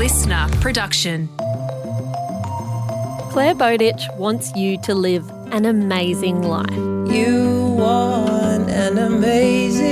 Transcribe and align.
listener 0.00 0.48
production. 0.62 1.28
Clare 3.32 3.54
Bowditch 3.54 4.08
wants 4.16 4.50
you 4.56 4.80
to 4.80 4.94
live 4.94 5.28
an 5.52 5.66
amazing 5.66 6.40
life. 6.40 6.70
You 7.12 7.74
want 7.76 8.70
an 8.70 8.96
amazing 8.96 9.82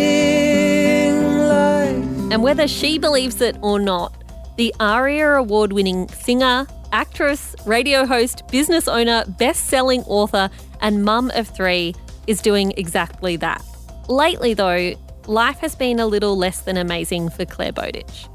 life. 1.47 2.33
And 2.33 2.43
whether 2.43 2.67
she 2.67 2.97
believes 2.97 3.43
it 3.43 3.59
or 3.61 3.79
not, 3.79 4.15
the 4.57 4.75
ARIA 4.81 5.35
award 5.35 5.75
winning 5.75 6.09
singer, 6.09 6.67
actress, 6.91 7.55
radio 7.67 8.07
host, 8.07 8.49
business 8.51 8.89
owner, 8.89 9.27
best 9.39 9.67
selling 9.67 10.01
author, 10.05 10.49
and 10.81 11.05
mum 11.05 11.31
of 11.35 11.49
three 11.49 11.95
is 12.27 12.41
doing 12.41 12.73
exactly 12.79 13.37
that. 13.37 13.63
Lately, 14.09 14.55
though, 14.55 14.95
life 15.27 15.59
has 15.59 15.77
been 15.77 16.01
a 16.01 16.07
little 16.07 16.35
less 16.35 16.63
than 16.63 16.79
amazing 16.79 17.29
for 17.29 17.45
Clare 17.45 17.73
Bowditch. 17.73 18.27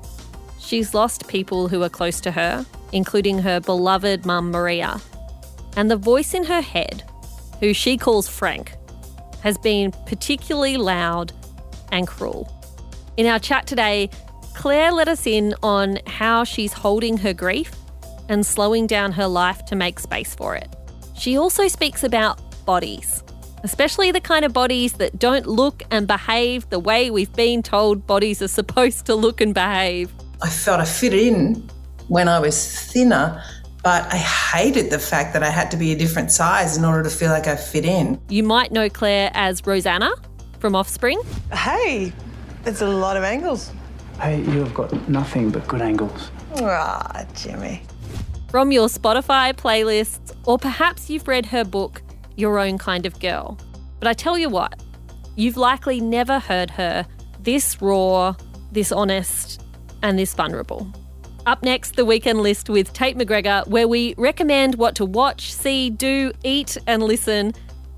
She's 0.63 0.93
lost 0.93 1.27
people 1.27 1.67
who 1.67 1.83
are 1.83 1.89
close 1.89 2.21
to 2.21 2.31
her, 2.31 2.65
including 2.93 3.39
her 3.39 3.59
beloved 3.59 4.25
mum 4.25 4.49
Maria. 4.49 5.01
And 5.75 5.91
the 5.91 5.97
voice 5.97 6.33
in 6.33 6.45
her 6.45 6.61
head, 6.61 7.03
who 7.59 7.73
she 7.73 7.97
calls 7.97 8.29
Frank, 8.29 8.73
has 9.41 9.57
been 9.57 9.91
particularly 10.05 10.77
loud 10.77 11.33
and 11.91 12.07
cruel. 12.07 12.49
In 13.17 13.27
our 13.27 13.39
chat 13.39 13.67
today, 13.67 14.09
Clare 14.55 14.93
let 14.93 15.09
us 15.09 15.27
in 15.27 15.53
on 15.63 15.99
how 16.07 16.45
she's 16.45 16.71
holding 16.71 17.17
her 17.17 17.33
grief 17.33 17.71
and 18.29 18.45
slowing 18.45 18.87
down 18.87 19.11
her 19.11 19.27
life 19.27 19.65
to 19.65 19.75
make 19.75 19.99
space 19.99 20.33
for 20.33 20.55
it. 20.55 20.73
She 21.13 21.37
also 21.37 21.67
speaks 21.67 22.05
about 22.05 22.39
bodies, 22.65 23.21
especially 23.63 24.11
the 24.11 24.21
kind 24.21 24.45
of 24.45 24.53
bodies 24.53 24.93
that 24.93 25.19
don't 25.19 25.45
look 25.45 25.83
and 25.91 26.07
behave 26.07 26.69
the 26.69 26.79
way 26.79 27.11
we've 27.11 27.33
been 27.33 27.61
told 27.61 28.07
bodies 28.07 28.41
are 28.41 28.47
supposed 28.47 29.05
to 29.07 29.15
look 29.15 29.41
and 29.41 29.53
behave. 29.53 30.11
I 30.43 30.49
felt 30.49 30.81
I 30.81 30.85
fit 30.85 31.13
in 31.13 31.69
when 32.09 32.27
I 32.27 32.37
was 32.37 32.91
thinner, 32.91 33.41
but 33.81 34.11
I 34.11 34.17
hated 34.17 34.91
the 34.91 34.99
fact 34.99 35.31
that 35.33 35.41
I 35.41 35.49
had 35.49 35.71
to 35.71 35.77
be 35.77 35.93
a 35.93 35.95
different 35.95 36.33
size 36.33 36.75
in 36.75 36.83
order 36.83 37.01
to 37.01 37.09
feel 37.09 37.31
like 37.31 37.47
I 37.47 37.55
fit 37.55 37.85
in. 37.85 38.19
You 38.27 38.43
might 38.43 38.73
know 38.73 38.89
Clare 38.89 39.31
as 39.35 39.65
Rosanna 39.65 40.11
from 40.59 40.75
Offspring. 40.75 41.21
Hey, 41.53 42.11
it's 42.65 42.81
a 42.81 42.87
lot 42.87 43.15
of 43.15 43.23
angles. 43.23 43.71
Hey, 44.19 44.41
you 44.41 44.59
have 44.59 44.73
got 44.73 45.07
nothing 45.07 45.49
but 45.49 45.65
good 45.65 45.81
angles. 45.81 46.29
Ah, 46.57 47.25
Jimmy. 47.33 47.81
From 48.51 48.73
your 48.73 48.89
Spotify 48.89 49.53
playlists, 49.53 50.35
or 50.45 50.57
perhaps 50.57 51.09
you've 51.09 51.25
read 51.25 51.45
her 51.45 51.63
book, 51.63 52.01
Your 52.35 52.59
Own 52.59 52.77
Kind 52.77 53.05
of 53.05 53.17
Girl. 53.21 53.57
But 53.99 54.09
I 54.09 54.13
tell 54.13 54.37
you 54.37 54.49
what, 54.49 54.83
you've 55.37 55.55
likely 55.55 56.01
never 56.01 56.37
heard 56.39 56.69
her 56.71 57.07
this 57.39 57.81
raw, 57.81 58.35
this 58.73 58.91
honest, 58.91 59.62
and 60.03 60.19
this 60.19 60.35
vulnerable. 60.35 60.87
Up 61.45 61.63
next, 61.63 61.95
the 61.95 62.05
weekend 62.05 62.41
list 62.41 62.69
with 62.69 62.93
Tate 62.93 63.17
McGregor, 63.17 63.67
where 63.67 63.87
we 63.87 64.13
recommend 64.17 64.75
what 64.75 64.95
to 64.95 65.05
watch, 65.05 65.51
see, 65.51 65.89
do, 65.89 66.31
eat, 66.43 66.77
and 66.87 67.01
listen. 67.03 67.53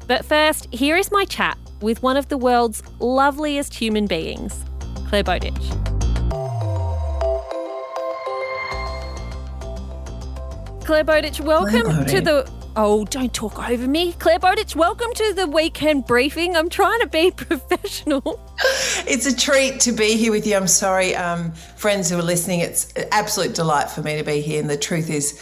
But 0.07 0.23
first, 0.25 0.67
here 0.73 0.95
is 0.95 1.11
my 1.11 1.25
chat 1.25 1.57
with 1.81 2.01
one 2.01 2.17
of 2.17 2.27
the 2.29 2.37
world's 2.37 2.81
loveliest 2.99 3.73
human 3.73 4.07
beings, 4.07 4.63
Clare 5.09 5.23
Bowditch. 5.23 5.53
Clare 10.85 11.03
Bowditch, 11.03 11.39
welcome 11.41 11.83
Clare 11.83 12.05
to 12.05 12.21
the. 12.21 12.64
Oh, 12.77 13.05
don't 13.05 13.33
talk 13.33 13.69
over 13.69 13.87
me. 13.87 14.11
Clare 14.13 14.37
Bowditch, 14.37 14.75
welcome 14.75 15.13
to 15.13 15.33
the 15.33 15.47
weekend 15.47 16.05
briefing. 16.05 16.57
I'm 16.57 16.67
trying 16.67 16.99
to 16.99 17.07
be 17.07 17.31
professional. 17.35 18.37
It's 19.07 19.25
a 19.25 19.33
treat 19.33 19.79
to 19.81 19.93
be 19.93 20.17
here 20.17 20.31
with 20.31 20.45
you. 20.45 20.57
I'm 20.57 20.67
sorry, 20.67 21.15
um, 21.15 21.53
friends 21.77 22.09
who 22.09 22.19
are 22.19 22.21
listening. 22.21 22.59
It's 22.59 22.91
an 22.93 23.07
absolute 23.11 23.55
delight 23.55 23.89
for 23.89 24.01
me 24.01 24.17
to 24.17 24.23
be 24.23 24.41
here. 24.41 24.59
And 24.59 24.69
the 24.69 24.75
truth 24.75 25.09
is, 25.09 25.41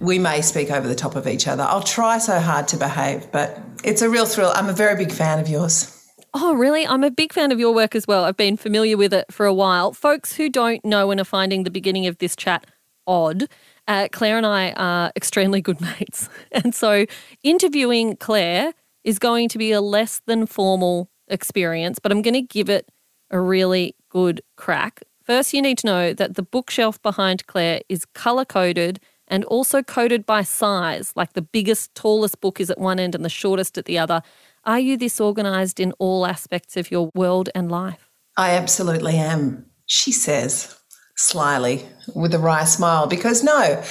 we 0.00 0.18
may 0.18 0.42
speak 0.42 0.72
over 0.72 0.88
the 0.88 0.96
top 0.96 1.14
of 1.14 1.28
each 1.28 1.46
other. 1.46 1.62
I'll 1.62 1.80
try 1.80 2.18
so 2.18 2.40
hard 2.40 2.66
to 2.68 2.76
behave, 2.76 3.30
but 3.30 3.60
it's 3.84 4.02
a 4.02 4.10
real 4.10 4.26
thrill. 4.26 4.50
I'm 4.52 4.68
a 4.68 4.72
very 4.72 4.96
big 4.96 5.12
fan 5.12 5.38
of 5.38 5.48
yours. 5.48 5.94
Oh, 6.34 6.54
really? 6.54 6.84
I'm 6.84 7.04
a 7.04 7.10
big 7.10 7.32
fan 7.32 7.52
of 7.52 7.60
your 7.60 7.72
work 7.72 7.94
as 7.94 8.08
well. 8.08 8.24
I've 8.24 8.36
been 8.36 8.56
familiar 8.56 8.96
with 8.96 9.14
it 9.14 9.26
for 9.30 9.46
a 9.46 9.54
while. 9.54 9.92
Folks 9.92 10.34
who 10.34 10.48
don't 10.48 10.84
know 10.84 11.12
and 11.12 11.20
are 11.20 11.24
finding 11.24 11.62
the 11.62 11.70
beginning 11.70 12.08
of 12.08 12.18
this 12.18 12.34
chat 12.34 12.66
odd, 13.06 13.48
uh, 13.88 14.06
Clare 14.12 14.36
and 14.36 14.46
I 14.46 14.70
are 14.72 15.10
extremely 15.16 15.60
good 15.60 15.80
mates. 15.98 16.28
And 16.52 16.74
so 16.74 17.06
interviewing 17.42 18.16
Clare 18.16 18.72
is 19.02 19.18
going 19.18 19.48
to 19.48 19.58
be 19.58 19.72
a 19.72 19.80
less 19.80 20.20
than 20.26 20.46
formal 20.46 21.10
experience, 21.26 21.98
but 21.98 22.12
I'm 22.12 22.22
going 22.22 22.34
to 22.34 22.42
give 22.42 22.68
it 22.68 22.88
a 23.30 23.40
really 23.40 23.96
good 24.10 24.42
crack. 24.56 25.02
First, 25.24 25.52
you 25.52 25.60
need 25.60 25.78
to 25.78 25.86
know 25.86 26.14
that 26.14 26.36
the 26.36 26.42
bookshelf 26.42 27.02
behind 27.02 27.46
Clare 27.46 27.80
is 27.88 28.06
color 28.14 28.44
coded 28.44 29.00
and 29.26 29.44
also 29.44 29.82
coded 29.82 30.24
by 30.24 30.42
size, 30.42 31.12
like 31.16 31.34
the 31.34 31.42
biggest, 31.42 31.94
tallest 31.94 32.40
book 32.40 32.60
is 32.60 32.70
at 32.70 32.78
one 32.78 32.98
end 32.98 33.14
and 33.14 33.24
the 33.24 33.28
shortest 33.30 33.76
at 33.76 33.84
the 33.84 33.98
other. 33.98 34.22
Are 34.64 34.80
you 34.80 34.96
this 34.96 35.20
organized 35.20 35.80
in 35.80 35.92
all 35.98 36.26
aspects 36.26 36.76
of 36.78 36.90
your 36.90 37.10
world 37.14 37.50
and 37.54 37.70
life? 37.70 38.10
I 38.38 38.52
absolutely 38.52 39.16
am, 39.16 39.66
she 39.84 40.12
says 40.12 40.77
slyly 41.18 41.84
with 42.14 42.32
a 42.32 42.38
wry 42.38 42.64
smile, 42.64 43.06
because 43.06 43.42
no, 43.42 43.82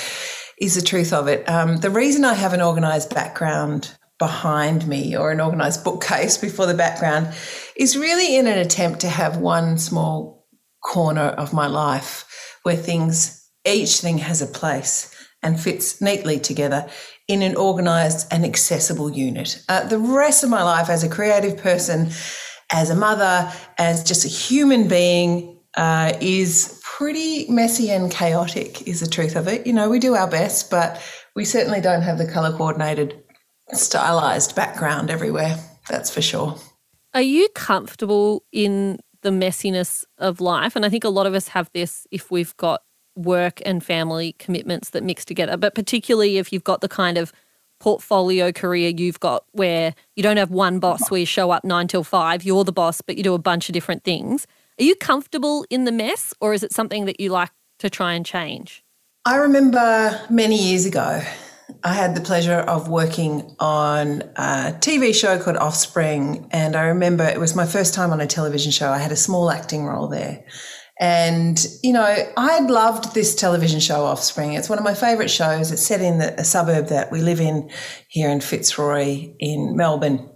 is 0.59 0.75
the 0.75 0.81
truth 0.81 1.13
of 1.13 1.27
it. 1.27 1.47
Um, 1.47 1.77
the 1.77 1.89
reason 1.89 2.25
I 2.25 2.33
have 2.33 2.53
an 2.53 2.61
organised 2.61 3.13
background 3.13 3.95
behind 4.17 4.87
me 4.87 5.15
or 5.15 5.31
an 5.31 5.41
organised 5.41 5.83
bookcase 5.83 6.37
before 6.47 6.65
the 6.65 6.73
background 6.73 7.33
is 7.75 7.97
really 7.97 8.37
in 8.37 8.47
an 8.47 8.57
attempt 8.57 9.01
to 9.01 9.09
have 9.09 9.37
one 9.37 9.77
small 9.77 10.47
corner 10.83 11.27
of 11.27 11.53
my 11.53 11.67
life 11.67 12.57
where 12.63 12.75
things, 12.75 13.47
each 13.65 13.99
thing 13.99 14.17
has 14.17 14.41
a 14.41 14.47
place 14.47 15.13
and 15.43 15.59
fits 15.59 16.01
neatly 16.01 16.39
together 16.39 16.87
in 17.27 17.41
an 17.41 17.55
organised 17.55 18.31
and 18.31 18.45
accessible 18.45 19.11
unit. 19.11 19.61
Uh, 19.67 19.85
the 19.85 19.99
rest 19.99 20.43
of 20.43 20.49
my 20.49 20.63
life 20.63 20.89
as 20.89 21.03
a 21.03 21.09
creative 21.09 21.57
person, 21.57 22.09
as 22.71 22.89
a 22.89 22.95
mother, 22.95 23.51
as 23.77 24.03
just 24.03 24.25
a 24.25 24.29
human 24.29 24.87
being, 24.87 25.59
uh, 25.75 26.13
is 26.21 26.76
pretty 26.97 27.47
messy 27.47 27.91
and 27.91 28.09
chaotic, 28.09 28.87
is 28.87 29.01
the 29.01 29.07
truth 29.07 29.35
of 29.35 29.47
it. 29.47 29.67
You 29.67 29.73
know, 29.73 29.87
we 29.87 29.99
do 29.99 30.15
our 30.15 30.27
best, 30.27 30.71
but 30.71 30.99
we 31.35 31.45
certainly 31.45 31.79
don't 31.79 32.01
have 32.01 32.17
the 32.17 32.25
colour 32.25 32.51
coordinated, 32.51 33.21
stylized 33.71 34.55
background 34.55 35.11
everywhere. 35.11 35.57
That's 35.89 36.09
for 36.09 36.23
sure. 36.23 36.55
Are 37.13 37.21
you 37.21 37.49
comfortable 37.49 38.43
in 38.51 38.97
the 39.21 39.29
messiness 39.29 40.05
of 40.17 40.41
life? 40.41 40.75
And 40.75 40.87
I 40.87 40.89
think 40.89 41.03
a 41.03 41.09
lot 41.09 41.27
of 41.27 41.35
us 41.35 41.49
have 41.49 41.69
this 41.71 42.07
if 42.09 42.31
we've 42.31 42.57
got 42.57 42.81
work 43.15 43.61
and 43.63 43.83
family 43.83 44.33
commitments 44.39 44.89
that 44.89 45.03
mix 45.03 45.23
together, 45.23 45.55
but 45.55 45.75
particularly 45.75 46.37
if 46.37 46.51
you've 46.51 46.63
got 46.63 46.81
the 46.81 46.89
kind 46.89 47.19
of 47.19 47.31
portfolio 47.79 48.51
career 48.51 48.91
you've 48.97 49.19
got 49.19 49.43
where 49.51 49.93
you 50.15 50.23
don't 50.23 50.37
have 50.37 50.49
one 50.49 50.79
boss 50.79 51.11
where 51.11 51.19
you 51.19 51.27
show 51.27 51.51
up 51.51 51.63
nine 51.63 51.87
till 51.87 52.03
five, 52.03 52.43
you're 52.43 52.63
the 52.63 52.71
boss, 52.71 53.01
but 53.01 53.17
you 53.17 53.23
do 53.23 53.35
a 53.35 53.39
bunch 53.39 53.69
of 53.69 53.73
different 53.73 54.03
things. 54.03 54.47
Are 54.79 54.83
you 54.83 54.95
comfortable 54.95 55.65
in 55.71 55.85
the 55.85 55.91
mess 55.91 56.35
or 56.39 56.53
is 56.53 56.61
it 56.61 56.71
something 56.71 57.05
that 57.05 57.19
you 57.19 57.31
like 57.31 57.49
to 57.79 57.89
try 57.89 58.13
and 58.13 58.23
change? 58.23 58.83
I 59.25 59.37
remember 59.37 60.21
many 60.29 60.69
years 60.69 60.85
ago, 60.85 61.23
I 61.83 61.93
had 61.93 62.15
the 62.15 62.21
pleasure 62.21 62.59
of 62.59 62.87
working 62.87 63.55
on 63.59 64.21
a 64.35 64.77
TV 64.79 65.15
show 65.15 65.39
called 65.39 65.57
Offspring. 65.57 66.47
And 66.51 66.75
I 66.75 66.83
remember 66.83 67.23
it 67.23 67.39
was 67.39 67.55
my 67.55 67.65
first 67.65 67.95
time 67.95 68.11
on 68.11 68.21
a 68.21 68.27
television 68.27 68.71
show. 68.71 68.91
I 68.91 68.99
had 68.99 69.11
a 69.11 69.15
small 69.15 69.49
acting 69.49 69.83
role 69.83 70.07
there. 70.07 70.45
And, 70.99 71.63
you 71.83 71.93
know, 71.93 72.15
I 72.37 72.59
loved 72.59 73.15
this 73.15 73.33
television 73.35 73.79
show, 73.79 74.05
Offspring. 74.05 74.53
It's 74.53 74.69
one 74.69 74.77
of 74.77 74.83
my 74.83 74.93
favourite 74.93 75.29
shows. 75.29 75.71
It's 75.71 75.81
set 75.81 76.01
in 76.01 76.19
the, 76.19 76.39
a 76.39 76.43
suburb 76.43 76.87
that 76.87 77.11
we 77.11 77.21
live 77.21 77.41
in 77.41 77.71
here 78.09 78.29
in 78.29 78.41
Fitzroy 78.41 79.33
in 79.39 79.75
Melbourne. 79.75 80.29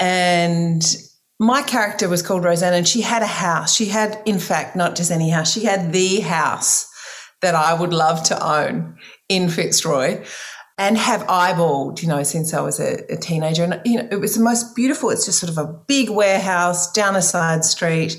And 0.00 0.82
my 1.38 1.62
character 1.62 2.08
was 2.08 2.22
called 2.22 2.44
Rosanna 2.44 2.76
and 2.76 2.88
she 2.88 3.00
had 3.00 3.22
a 3.22 3.26
house. 3.26 3.74
She 3.74 3.86
had, 3.86 4.20
in 4.26 4.38
fact, 4.38 4.74
not 4.74 4.96
just 4.96 5.10
any 5.10 5.30
house, 5.30 5.52
she 5.52 5.64
had 5.64 5.92
the 5.92 6.20
house 6.20 6.90
that 7.42 7.54
I 7.54 7.74
would 7.74 7.92
love 7.92 8.24
to 8.24 8.46
own 8.46 8.98
in 9.28 9.48
Fitzroy 9.48 10.24
and 10.76 10.96
have 10.96 11.22
eyeballed, 11.26 12.02
you 12.02 12.08
know, 12.08 12.22
since 12.22 12.54
I 12.54 12.60
was 12.60 12.80
a, 12.80 13.04
a, 13.12 13.16
teenager. 13.16 13.64
And, 13.64 13.80
you 13.84 13.98
know, 13.98 14.08
it 14.10 14.20
was 14.20 14.36
the 14.36 14.42
most 14.42 14.74
beautiful. 14.74 15.10
It's 15.10 15.26
just 15.26 15.40
sort 15.40 15.50
of 15.50 15.58
a 15.58 15.72
big 15.86 16.10
warehouse 16.10 16.90
down 16.92 17.16
a 17.16 17.22
side 17.22 17.64
street. 17.64 18.16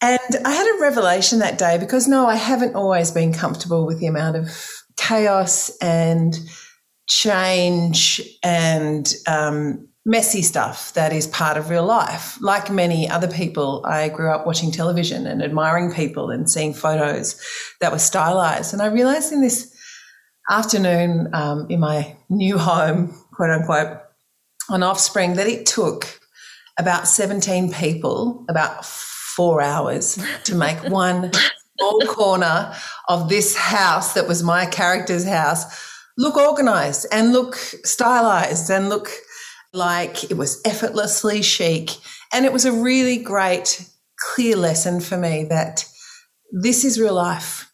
And 0.00 0.18
I 0.44 0.52
had 0.52 0.76
a 0.76 0.80
revelation 0.80 1.40
that 1.40 1.58
day 1.58 1.76
because 1.78 2.08
no, 2.08 2.26
I 2.26 2.36
haven't 2.36 2.74
always 2.74 3.10
been 3.10 3.32
comfortable 3.32 3.86
with 3.86 4.00
the 4.00 4.06
amount 4.06 4.36
of 4.36 4.48
chaos 4.96 5.70
and 5.78 6.38
change 7.08 8.20
and 8.42 9.12
um, 9.26 9.88
messy 10.08 10.40
stuff 10.40 10.94
that 10.94 11.12
is 11.12 11.26
part 11.26 11.58
of 11.58 11.68
real 11.68 11.84
life. 11.84 12.40
Like 12.40 12.70
many 12.70 13.10
other 13.10 13.28
people, 13.28 13.84
I 13.84 14.08
grew 14.08 14.30
up 14.30 14.46
watching 14.46 14.72
television 14.72 15.26
and 15.26 15.42
admiring 15.42 15.92
people 15.92 16.30
and 16.30 16.50
seeing 16.50 16.72
photos 16.72 17.38
that 17.82 17.92
were 17.92 17.98
stylized. 17.98 18.72
And 18.72 18.80
I 18.80 18.86
realized 18.86 19.34
in 19.34 19.42
this 19.42 19.70
afternoon 20.48 21.28
um, 21.34 21.66
in 21.68 21.80
my 21.80 22.16
new 22.30 22.56
home, 22.56 23.14
quote 23.34 23.50
unquote, 23.50 23.98
on 24.70 24.82
Offspring, 24.82 25.34
that 25.34 25.46
it 25.46 25.66
took 25.66 26.06
about 26.78 27.06
17 27.06 27.70
people, 27.74 28.46
about 28.48 28.86
four 28.86 29.60
hours 29.60 30.18
to 30.44 30.54
make 30.54 30.78
one 30.88 31.30
small 31.78 32.00
corner 32.06 32.74
of 33.08 33.28
this 33.28 33.54
house 33.54 34.14
that 34.14 34.26
was 34.26 34.42
my 34.42 34.64
character's 34.64 35.26
house 35.26 35.86
look 36.16 36.36
organized 36.36 37.06
and 37.12 37.32
look 37.32 37.54
stylized 37.54 38.70
and 38.70 38.88
look 38.88 39.08
like 39.72 40.30
it 40.30 40.36
was 40.36 40.60
effortlessly 40.64 41.42
chic. 41.42 41.90
And 42.32 42.44
it 42.44 42.52
was 42.52 42.64
a 42.64 42.72
really 42.72 43.18
great, 43.18 43.88
clear 44.18 44.56
lesson 44.56 45.00
for 45.00 45.16
me 45.16 45.44
that 45.44 45.84
this 46.52 46.84
is 46.84 47.00
real 47.00 47.14
life. 47.14 47.70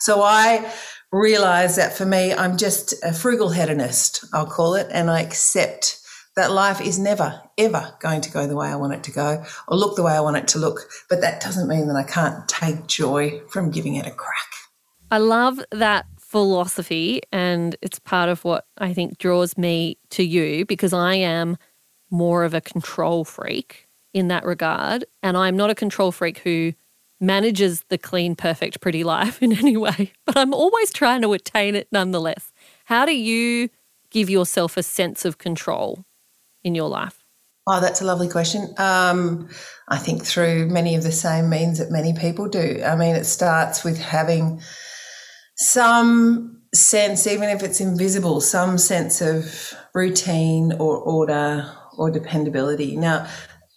So 0.00 0.22
I 0.22 0.72
realized 1.12 1.78
that 1.78 1.96
for 1.96 2.04
me, 2.04 2.32
I'm 2.32 2.56
just 2.56 2.94
a 3.04 3.12
frugal 3.12 3.50
hedonist, 3.50 4.24
I'll 4.32 4.46
call 4.46 4.74
it, 4.74 4.88
and 4.92 5.10
I 5.10 5.20
accept 5.20 5.98
that 6.36 6.50
life 6.50 6.80
is 6.80 6.98
never, 6.98 7.40
ever 7.56 7.94
going 8.00 8.20
to 8.20 8.30
go 8.30 8.46
the 8.46 8.56
way 8.56 8.68
I 8.68 8.76
want 8.76 8.92
it 8.92 9.02
to 9.04 9.10
go 9.10 9.42
or 9.68 9.76
look 9.76 9.96
the 9.96 10.02
way 10.02 10.12
I 10.12 10.20
want 10.20 10.36
it 10.36 10.48
to 10.48 10.58
look. 10.58 10.80
But 11.08 11.22
that 11.22 11.40
doesn't 11.40 11.68
mean 11.68 11.88
that 11.88 11.96
I 11.96 12.02
can't 12.02 12.46
take 12.46 12.86
joy 12.86 13.40
from 13.48 13.70
giving 13.70 13.94
it 13.94 14.06
a 14.06 14.10
crack. 14.10 14.34
I 15.10 15.18
love 15.18 15.60
that 15.70 16.06
philosophy, 16.36 17.22
and 17.32 17.76
it's 17.80 17.98
part 17.98 18.28
of 18.28 18.44
what 18.44 18.66
I 18.76 18.92
think 18.92 19.16
draws 19.16 19.56
me 19.56 19.96
to 20.10 20.22
you 20.22 20.66
because 20.66 20.92
I 20.92 21.14
am 21.14 21.56
more 22.10 22.44
of 22.44 22.52
a 22.52 22.60
control 22.60 23.24
freak 23.24 23.88
in 24.12 24.28
that 24.28 24.44
regard. 24.44 25.06
And 25.22 25.34
I'm 25.34 25.56
not 25.56 25.70
a 25.70 25.74
control 25.74 26.12
freak 26.12 26.40
who 26.40 26.74
manages 27.22 27.84
the 27.88 27.96
clean, 27.96 28.36
perfect, 28.36 28.82
pretty 28.82 29.02
life 29.02 29.42
in 29.42 29.54
any 29.54 29.78
way, 29.78 30.12
but 30.26 30.36
I'm 30.36 30.52
always 30.52 30.92
trying 30.92 31.22
to 31.22 31.32
attain 31.32 31.74
it 31.74 31.88
nonetheless. 31.90 32.52
How 32.84 33.06
do 33.06 33.16
you 33.16 33.70
give 34.10 34.28
yourself 34.28 34.76
a 34.76 34.82
sense 34.82 35.24
of 35.24 35.38
control 35.38 36.04
in 36.62 36.74
your 36.74 36.90
life? 36.90 37.24
Oh, 37.66 37.80
that's 37.80 38.02
a 38.02 38.04
lovely 38.04 38.28
question. 38.28 38.74
Um, 38.76 39.48
I 39.88 39.96
think 39.96 40.22
through 40.22 40.66
many 40.66 40.96
of 40.96 41.02
the 41.02 41.12
same 41.12 41.48
means 41.48 41.78
that 41.78 41.90
many 41.90 42.12
people 42.12 42.46
do. 42.46 42.82
I 42.84 42.94
mean, 42.94 43.16
it 43.16 43.24
starts 43.24 43.84
with 43.84 43.96
having 43.98 44.60
some 45.56 46.62
sense, 46.74 47.26
even 47.26 47.48
if 47.48 47.62
it's 47.62 47.80
invisible, 47.80 48.40
some 48.40 48.78
sense 48.78 49.20
of 49.20 49.74
routine 49.94 50.72
or 50.72 50.98
order 50.98 51.70
or 51.96 52.10
dependability. 52.10 52.96
Now, 52.96 53.26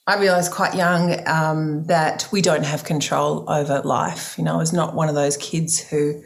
I 0.06 0.20
realized 0.20 0.52
quite 0.52 0.76
young 0.76 1.28
um, 1.28 1.86
that 1.86 2.28
we 2.32 2.42
don't 2.42 2.66
have 2.66 2.84
control 2.84 3.50
over 3.50 3.82
life. 3.82 4.36
You 4.38 4.44
know, 4.44 4.56
I 4.56 4.58
was 4.58 4.74
not 4.74 4.96
one 4.96 5.08
of 5.08 5.16
those 5.16 5.38
kids 5.38 5.80
who 5.80 6.24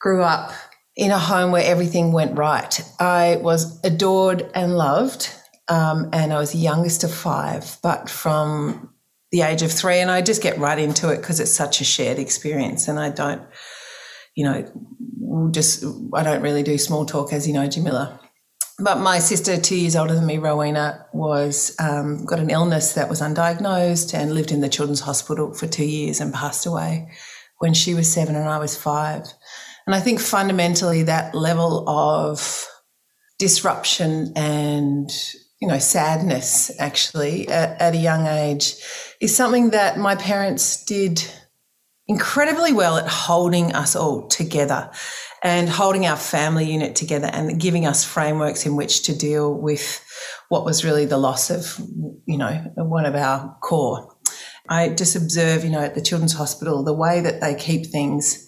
grew 0.00 0.22
up 0.22 0.52
in 0.94 1.10
a 1.10 1.18
home 1.18 1.50
where 1.50 1.64
everything 1.64 2.12
went 2.12 2.36
right. 2.36 2.80
I 3.00 3.36
was 3.40 3.80
adored 3.84 4.50
and 4.54 4.76
loved, 4.76 5.34
um, 5.68 6.10
and 6.12 6.32
I 6.32 6.38
was 6.38 6.52
the 6.52 6.58
youngest 6.58 7.04
of 7.04 7.12
five, 7.12 7.78
but 7.82 8.08
from 8.08 8.92
the 9.32 9.42
age 9.42 9.62
of 9.62 9.72
three, 9.72 9.98
and 9.98 10.10
I 10.10 10.22
just 10.22 10.42
get 10.42 10.58
right 10.58 10.78
into 10.78 11.10
it 11.10 11.16
because 11.16 11.40
it's 11.40 11.52
such 11.52 11.80
a 11.80 11.84
shared 11.84 12.18
experience, 12.18 12.86
and 12.86 12.98
I 12.98 13.10
don't, 13.10 13.42
you 14.36 14.44
know, 14.44 15.50
just 15.50 15.84
I 16.14 16.22
don't 16.22 16.42
really 16.42 16.62
do 16.62 16.78
small 16.78 17.04
talk, 17.04 17.32
as 17.32 17.48
you 17.48 17.54
know, 17.54 17.66
Jamila. 17.66 18.20
But 18.78 18.98
my 18.98 19.18
sister, 19.18 19.56
two 19.56 19.76
years 19.76 19.96
older 19.96 20.14
than 20.14 20.26
me, 20.26 20.36
Rowena, 20.36 21.06
was 21.14 21.74
um, 21.80 22.26
got 22.26 22.38
an 22.38 22.50
illness 22.50 22.92
that 22.92 23.08
was 23.08 23.22
undiagnosed 23.22 24.12
and 24.12 24.34
lived 24.34 24.52
in 24.52 24.60
the 24.60 24.68
children's 24.68 25.00
hospital 25.00 25.54
for 25.54 25.66
two 25.66 25.86
years 25.86 26.20
and 26.20 26.32
passed 26.32 26.66
away 26.66 27.08
when 27.58 27.72
she 27.72 27.94
was 27.94 28.12
seven 28.12 28.36
and 28.36 28.48
I 28.48 28.58
was 28.58 28.76
five. 28.76 29.24
And 29.86 29.94
I 29.94 30.00
think 30.00 30.20
fundamentally 30.20 31.04
that 31.04 31.34
level 31.34 31.88
of 31.88 32.66
disruption 33.38 34.32
and 34.36 35.10
you 35.60 35.68
know 35.68 35.78
sadness 35.78 36.70
actually 36.78 37.48
at, 37.48 37.80
at 37.80 37.94
a 37.94 37.98
young 37.98 38.26
age 38.26 38.74
is 39.20 39.34
something 39.34 39.70
that 39.70 39.98
my 39.98 40.14
parents 40.14 40.84
did 40.84 41.22
incredibly 42.08 42.72
well 42.72 42.98
at 42.98 43.08
holding 43.08 43.74
us 43.74 43.96
all 43.96 44.28
together 44.28 44.90
and 45.42 45.68
holding 45.68 46.06
our 46.06 46.16
family 46.16 46.70
unit 46.70 46.94
together 46.94 47.28
and 47.32 47.60
giving 47.60 47.86
us 47.86 48.04
frameworks 48.04 48.64
in 48.64 48.76
which 48.76 49.02
to 49.02 49.16
deal 49.16 49.52
with 49.52 50.04
what 50.48 50.64
was 50.64 50.84
really 50.84 51.04
the 51.04 51.18
loss 51.18 51.50
of, 51.50 51.78
you 52.26 52.38
know, 52.38 52.52
one 52.76 53.06
of 53.06 53.14
our 53.14 53.56
core. 53.60 54.16
I 54.68 54.88
just 54.90 55.16
observe, 55.16 55.64
you 55.64 55.70
know, 55.70 55.80
at 55.80 55.94
the 55.94 56.00
children's 56.00 56.32
hospital, 56.32 56.84
the 56.84 56.94
way 56.94 57.20
that 57.20 57.40
they 57.40 57.54
keep 57.54 57.86
things 57.86 58.44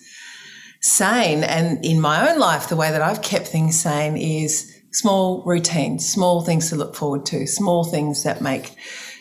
sane. 0.80 1.44
And 1.44 1.84
in 1.84 2.00
my 2.00 2.30
own 2.30 2.38
life, 2.38 2.68
the 2.68 2.76
way 2.76 2.90
that 2.90 3.02
I've 3.02 3.22
kept 3.22 3.48
things 3.48 3.80
sane 3.80 4.16
is 4.16 4.72
small 4.92 5.42
routines, 5.44 6.08
small 6.08 6.42
things 6.42 6.70
to 6.70 6.76
look 6.76 6.94
forward 6.94 7.26
to, 7.26 7.46
small 7.46 7.84
things 7.84 8.22
that 8.22 8.40
make 8.40 8.74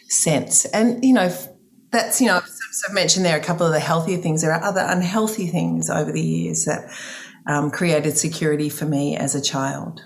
sense. 0.07 0.66
And, 0.66 1.04
you 1.04 1.13
know, 1.13 1.36
that's, 1.92 2.22
you 2.22 2.28
know, 2.28 2.42
I've 2.88 2.94
mentioned 2.94 3.25
there 3.25 3.38
a 3.38 3.44
couple 3.44 3.65
of 3.65 3.71
the 3.71 3.79
healthier 3.79 4.18
things. 4.18 4.41
There 4.41 4.51
are 4.51 4.63
other 4.63 4.85
unhealthy 4.85 5.47
things 5.47 5.89
over 5.89 6.12
the 6.12 6.21
years 6.21 6.65
that 6.65 6.89
um, 7.47 7.71
created 7.71 8.18
security 8.18 8.69
for 8.69 8.85
me 8.85 9.15
as 9.15 9.35
a 9.35 9.41
child 9.41 10.01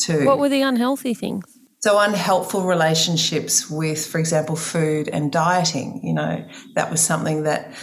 too. 0.00 0.24
What 0.24 0.38
were 0.38 0.48
the 0.48 0.62
unhealthy 0.62 1.14
things? 1.14 1.44
So 1.80 1.98
unhelpful 1.98 2.64
relationships 2.64 3.70
with, 3.70 4.04
for 4.06 4.18
example, 4.18 4.56
food 4.56 5.08
and 5.08 5.30
dieting. 5.30 6.00
You 6.02 6.14
know, 6.14 6.48
that 6.74 6.90
was 6.90 7.00
something 7.00 7.44
that 7.44 7.74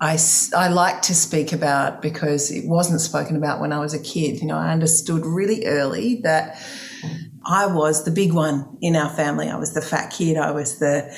I, 0.00 0.18
I 0.56 0.68
like 0.68 1.02
to 1.02 1.14
speak 1.14 1.52
about 1.52 2.02
because 2.02 2.50
it 2.50 2.66
wasn't 2.66 3.00
spoken 3.00 3.36
about 3.36 3.60
when 3.60 3.72
I 3.72 3.78
was 3.78 3.94
a 3.94 4.02
kid. 4.02 4.40
You 4.40 4.46
know, 4.46 4.56
I 4.56 4.72
understood 4.72 5.24
really 5.24 5.66
early 5.66 6.20
that 6.22 6.58
I 7.46 7.66
was 7.66 8.04
the 8.04 8.10
big 8.10 8.32
one 8.32 8.76
in 8.80 8.96
our 8.96 9.10
family. 9.10 9.48
I 9.48 9.56
was 9.56 9.74
the 9.74 9.82
fat 9.82 10.10
kid. 10.10 10.36
I 10.36 10.50
was 10.50 10.78
the, 10.78 11.14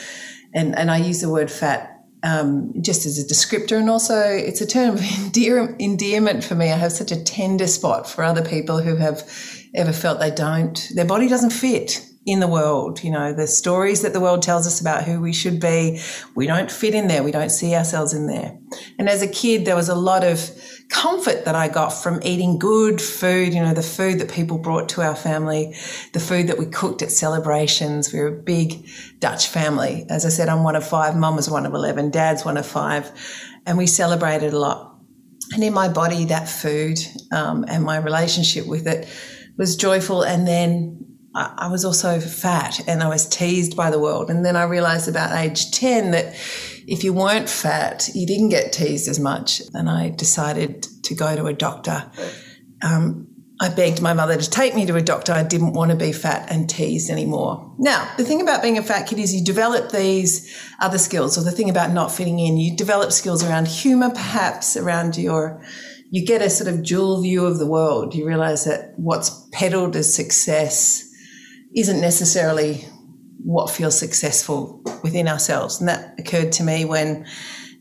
and, 0.53 0.77
and 0.77 0.91
I 0.91 0.99
use 0.99 1.21
the 1.21 1.31
word 1.31 1.51
fat 1.51 1.96
um, 2.23 2.73
just 2.81 3.07
as 3.07 3.19
a 3.19 3.25
descriptor, 3.25 3.79
and 3.79 3.91
also 3.91 4.19
it's 4.21 4.61
a 4.61 4.67
term 4.67 4.95
of 4.95 5.01
endear- 5.19 5.77
endearment 5.79 6.45
for 6.45 6.55
me. 6.55 6.73
I 6.73 6.77
have 6.77 6.93
such 6.93 7.13
a 7.13 7.23
tender 7.23 7.67
spot 7.67 8.09
for 8.09 8.25
other 8.25 8.45
people 8.45 8.81
who 8.81 8.97
have 8.97 9.29
ever 9.75 9.93
felt 9.93 10.21
they 10.21 10.31
don't, 10.31 10.91
their 10.95 11.05
body 11.05 11.29
doesn't 11.29 11.51
fit 11.51 12.07
in 12.27 12.41
the 12.41 12.49
world. 12.49 13.03
You 13.05 13.13
know, 13.13 13.33
the 13.33 13.47
stories 13.47 14.03
that 14.03 14.13
the 14.13 14.21
world 14.21 14.43
tells 14.43 14.67
us 14.67 14.81
about 14.81 15.05
who 15.05 15.21
we 15.21 15.33
should 15.33 15.61
be, 15.61 16.01
we 16.35 16.47
don't 16.47 16.71
fit 16.71 16.95
in 16.95 17.07
there. 17.07 17.23
We 17.23 17.31
don't 17.31 17.51
see 17.51 17.75
ourselves 17.75 18.13
in 18.13 18.27
there. 18.27 18.59
And 18.99 19.09
as 19.09 19.23
a 19.23 19.29
kid, 19.29 19.65
there 19.65 19.77
was 19.77 19.89
a 19.89 19.95
lot 19.95 20.25
of 20.25 20.51
comfort 20.89 21.45
that 21.45 21.55
I 21.55 21.69
got 21.69 21.91
from 21.91 22.21
eating 22.23 22.59
good 22.59 23.01
food, 23.01 23.53
you 23.53 23.61
know, 23.61 23.75
the 23.75 23.83
food 23.83 24.21
that 24.21 24.31
people 24.31 24.59
brought 24.59 24.89
to 24.91 25.03
our 25.03 25.17
family, 25.17 25.75
the 26.13 26.21
food 26.21 26.49
that 26.49 26.59
we 26.59 26.67
cooked 26.67 27.03
at 27.03 27.11
celebrations. 27.11 28.13
We 28.13 28.21
were 28.21 28.29
a 28.29 28.43
big 28.43 28.87
Dutch 29.19 29.49
family. 29.49 30.07
As 30.09 30.25
I 30.25 30.29
said, 30.29 30.49
I'm 30.49 30.63
one 30.63 30.77
of 30.77 30.87
five. 30.87 31.17
Mum 31.17 31.37
was 31.37 31.51
one 31.51 31.67
of 31.67 31.75
11. 31.75 32.11
Dad's 32.11 32.45
one 32.45 32.57
of 32.57 32.67
five. 32.67 33.11
And 33.67 33.77
we 33.77 33.87
celebrated 33.87 34.53
a 34.53 34.59
lot. 34.59 34.97
And 35.53 35.63
in 35.63 35.73
my 35.73 35.89
body, 35.89 36.27
that 36.27 36.49
food 36.49 36.99
um, 37.33 37.65
and 37.69 37.85
my 37.85 37.99
relationship 37.99 38.67
with 38.67 38.87
it 38.87 39.09
was 39.57 39.77
joyful. 39.77 40.23
And 40.23 40.47
then 40.47 41.07
I 41.35 41.69
was 41.69 41.85
also 41.85 42.19
fat 42.19 42.81
and 42.89 43.03
I 43.03 43.09
was 43.09 43.29
teased 43.29 43.77
by 43.77 43.91
the 43.91 43.99
world. 43.99 44.31
And 44.31 44.45
then 44.45 44.57
I 44.57 44.65
realized 44.65 45.07
about 45.07 45.37
age 45.37 45.71
10 45.71 46.13
that 46.13 46.35
if 46.87 47.05
you 47.05 47.13
weren't 47.13 47.49
fat, 47.49 48.09
you 48.15 48.27
didn't 48.27 48.51
get 48.51 48.73
teased 48.73 49.09
as 49.09 49.19
much. 49.19 49.61
And 49.75 49.89
I 49.89 50.11
decided 50.11 50.87
to 51.05 51.15
go 51.15 51.35
to 51.35 51.47
a 51.47 51.53
doctor. 51.53 52.11
Um, 52.83 53.29
I 53.59 53.71
begged 53.71 54.03
my 54.03 54.13
mother 54.13 54.37
to 54.37 54.51
take 54.51 54.75
me 54.75 54.85
to 54.87 54.97
a 54.97 55.03
doctor. 55.03 55.33
I 55.33 55.43
didn't 55.43 55.73
want 55.73 55.91
to 55.91 55.97
be 55.97 56.13
fat 56.13 56.51
and 56.51 56.69
teased 56.69 57.11
anymore. 57.11 57.75
Now, 57.79 58.07
the 58.19 58.25
thing 58.25 58.43
about 58.43 58.61
being 58.61 58.77
a 58.77 58.83
fat 58.83 59.07
kid 59.07 59.19
is 59.19 59.35
you 59.35 59.43
develop 59.43 59.91
these 59.91 60.55
other 60.79 60.99
skills, 60.99 61.39
or 61.39 61.43
the 61.43 61.51
thing 61.51 61.71
about 61.71 61.93
not 61.93 62.13
fitting 62.13 62.39
in, 62.39 62.59
you 62.59 62.77
develop 62.77 63.13
skills 63.13 63.43
around 63.43 63.67
humor, 63.67 64.11
perhaps 64.11 64.77
around 64.77 65.17
your 65.17 65.63
you 66.11 66.25
get 66.25 66.41
a 66.41 66.49
sort 66.49 66.69
of 66.69 66.85
dual 66.85 67.21
view 67.21 67.45
of 67.47 67.59
the 67.59 67.67
world. 67.67 68.15
You 68.15 68.27
realize 68.27 68.65
that 68.65 68.93
what's 68.97 69.49
peddled 69.53 69.97
as 69.97 70.15
success 70.15 71.03
isn't 71.75 72.01
necessarily 72.01 72.87
what 73.47 73.71
feels 73.71 73.97
successful 73.97 74.83
within 75.05 75.29
ourselves. 75.29 75.79
And 75.79 75.89
that 75.89 76.19
occurred 76.19 76.51
to 76.53 76.65
me 76.65 76.85
when 76.85 77.25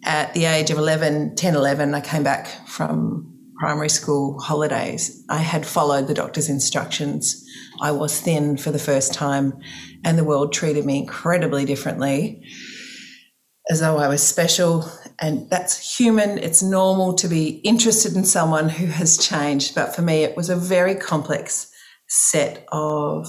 at 0.04 0.32
the 0.36 0.46
age 0.46 0.70
of 0.70 0.78
11, 0.78 1.36
10, 1.36 1.56
11, 1.56 1.96
I 1.96 2.02
came 2.02 2.22
back 2.22 2.48
from 2.68 3.36
primary 3.58 3.90
school 3.90 4.40
holidays. 4.40 5.24
I 5.28 5.40
had 5.40 5.66
followed 5.66 6.08
the 6.08 6.14
doctor's 6.14 6.50
instructions. 6.50 7.44
I 7.82 7.92
was 7.94 8.22
thin 8.22 8.58
for 8.58 8.70
the 8.70 8.78
first 8.78 9.12
time, 9.16 9.60
and 10.04 10.20
the 10.20 10.24
world 10.24 10.54
treated 10.54 10.86
me 10.86 11.00
incredibly 11.00 11.66
differently, 11.66 12.44
as 13.72 13.80
though 13.80 13.98
I 13.98 14.08
was 14.08 14.22
special. 14.22 14.88
And 15.20 15.50
that's 15.50 15.98
human. 15.98 16.38
It's 16.38 16.62
normal 16.62 17.16
to 17.16 17.28
be 17.28 17.62
interested 17.64 18.16
in 18.16 18.24
someone 18.26 18.70
who 18.70 18.86
has 18.86 19.18
changed. 19.18 19.74
But 19.74 19.96
for 19.96 20.04
me, 20.04 20.24
it 20.24 20.38
was 20.38 20.52
a 20.52 20.56
very 20.56 20.94
complex 20.94 21.72
set 22.08 22.66
of 22.72 23.26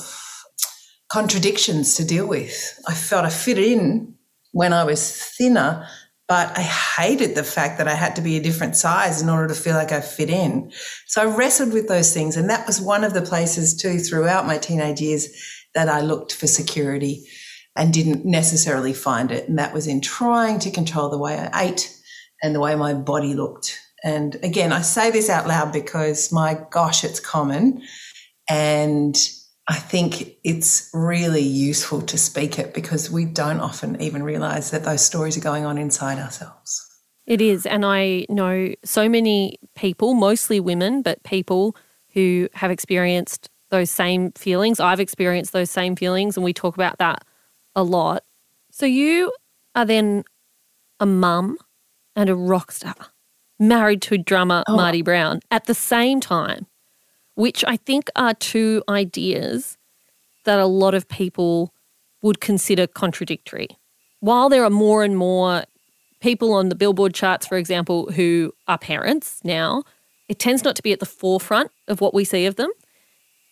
contradictions 1.09 1.95
to 1.97 2.05
deal 2.05 2.27
with. 2.27 2.79
I 2.89 2.95
felt 2.95 3.25
I 3.25 3.31
fit 3.31 3.59
in 3.59 4.15
when 4.53 4.73
I 4.73 4.85
was 4.85 5.17
thinner, 5.37 5.87
but 6.29 6.57
I 6.59 6.63
hated 6.63 7.35
the 7.35 7.45
fact 7.45 7.79
that 7.79 7.87
I 7.87 7.95
had 7.95 8.17
to 8.17 8.23
be 8.23 8.37
a 8.37 8.43
different 8.43 8.77
size 8.77 9.23
in 9.23 9.29
order 9.29 9.49
to 9.49 9.61
feel 9.61 9.77
like 9.77 9.93
I 9.93 10.01
fit 10.01 10.31
in. 10.31 10.73
So 11.07 11.23
I 11.23 11.37
wrestled 11.37 11.73
with 11.73 11.89
those 11.89 12.13
things. 12.13 12.37
And 12.37 12.51
that 12.51 12.67
was 12.67 12.81
one 12.81 13.05
of 13.05 13.15
the 13.15 13.23
places 13.23 13.77
too 13.77 13.99
throughout 13.99 14.47
my 14.47 14.59
teenage 14.59 15.01
years 15.01 15.29
that 15.75 15.89
I 15.89 16.01
looked 16.01 16.35
for 16.35 16.47
security 16.47 17.25
and 17.77 17.93
didn't 17.93 18.25
necessarily 18.25 18.95
find 18.95 19.31
it. 19.31 19.49
And 19.49 19.59
that 19.59 19.75
was 19.75 19.87
in 19.87 20.01
trying 20.01 20.59
to 20.61 20.71
control 20.71 21.11
the 21.11 21.19
way 21.19 21.39
I 21.39 21.69
ate 21.69 21.95
and 22.43 22.55
the 22.55 22.61
way 22.61 22.75
my 22.75 22.95
body 22.95 23.35
looked 23.35 23.79
And 24.03 24.37
again, 24.43 24.73
I 24.73 24.83
say 24.83 25.11
this 25.11 25.29
out 25.29 25.47
loud 25.47 25.73
because 25.73 26.33
my 26.33 26.59
gosh, 26.71 27.03
it's 27.05 27.21
common. 27.21 27.83
And 28.49 29.17
I 29.69 29.77
think 29.77 30.37
it's 30.45 30.91
really 30.95 31.43
useful 31.43 32.01
to 32.03 32.19
speak 32.19 32.59
it 32.59 32.73
because 32.73 33.11
we 33.11 33.25
don't 33.25 33.59
often 33.59 34.01
even 34.01 34.23
realize 34.23 34.71
that 34.71 34.85
those 34.85 35.05
stories 35.05 35.37
are 35.37 35.41
going 35.41 35.65
on 35.65 35.77
inside 35.77 36.19
ourselves. 36.19 36.83
It 37.27 37.41
is. 37.41 37.67
And 37.67 37.85
I 37.85 38.27
know 38.29 38.75
so 38.85 39.09
many 39.09 39.59
people, 39.75 40.15
mostly 40.15 40.61
women, 40.61 41.03
but 41.03 41.23
people 41.25 41.77
who 42.13 42.49
have 42.55 42.71
experienced 42.71 43.51
those 43.71 43.91
same 43.91 44.31
feelings. 44.33 44.79
I've 44.79 45.01
experienced 45.01 45.53
those 45.53 45.71
same 45.71 45.97
feelings, 45.97 46.37
and 46.37 46.45
we 46.45 46.53
talk 46.53 46.77
about 46.77 46.99
that 46.99 47.25
a 47.75 47.83
lot. 47.83 48.23
So 48.71 48.87
you 48.87 49.33
are 49.75 49.85
then 49.85 50.23
a 51.01 51.07
mum 51.07 51.59
and 52.15 52.31
a 52.31 52.37
rock 52.37 52.71
star, 52.71 52.95
married 53.59 54.03
to 54.03 54.17
drummer 54.17 54.63
oh. 54.69 54.77
Marty 54.77 55.03
Brown 55.03 55.41
at 55.51 55.65
the 55.65 55.75
same 55.75 56.21
time 56.21 56.67
which 57.37 57.64
I 57.66 57.76
think 57.76 58.11
are 58.16 58.35
two 58.35 58.83
ideas 58.88 59.78
that 60.45 60.59
a 60.59 60.66
lot 60.66 60.95
of 60.95 61.09
people 61.09 61.73
would 62.23 62.40
consider 62.40 62.87
contradictory. 62.87 63.69
While 64.21 64.49
there 64.49 64.64
are 64.64 64.71
more 64.71 65.05
and 65.05 65.16
more 65.16 65.64
people 66.21 66.52
on 66.52 66.71
the 66.71 66.75
Billboard 66.75 67.14
charts, 67.14 67.47
for 67.47 67.57
example, 67.59 68.11
who 68.12 68.52
are 68.66 68.78
parents 68.78 69.40
now, 69.45 69.85
it 70.28 70.38
tends 70.38 70.64
not 70.64 70.75
to 70.76 70.83
be 70.83 70.93
at 70.93 71.00
the 71.00 71.07
forefront 71.07 71.71
of 71.87 72.00
what 72.00 72.14
we 72.14 72.25
see 72.25 72.47
of 72.47 72.57
them. 72.57 72.71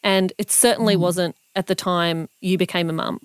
And 0.02 0.32
it 0.38 0.50
certainly 0.50 0.96
mm. 0.96 1.00
wasn't 1.00 1.36
at 1.54 1.66
the 1.66 1.74
time 1.74 2.28
you 2.40 2.58
became 2.58 2.90
a 2.90 2.92
mum. 2.92 3.20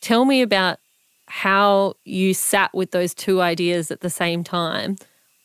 Tell 0.00 0.24
me 0.24 0.42
about 0.42 0.78
how 1.26 1.94
you 2.04 2.34
sat 2.34 2.72
with 2.72 2.92
those 2.92 3.14
two 3.14 3.40
ideas 3.40 3.90
at 3.90 4.00
the 4.00 4.10
same 4.10 4.44
time 4.44 4.96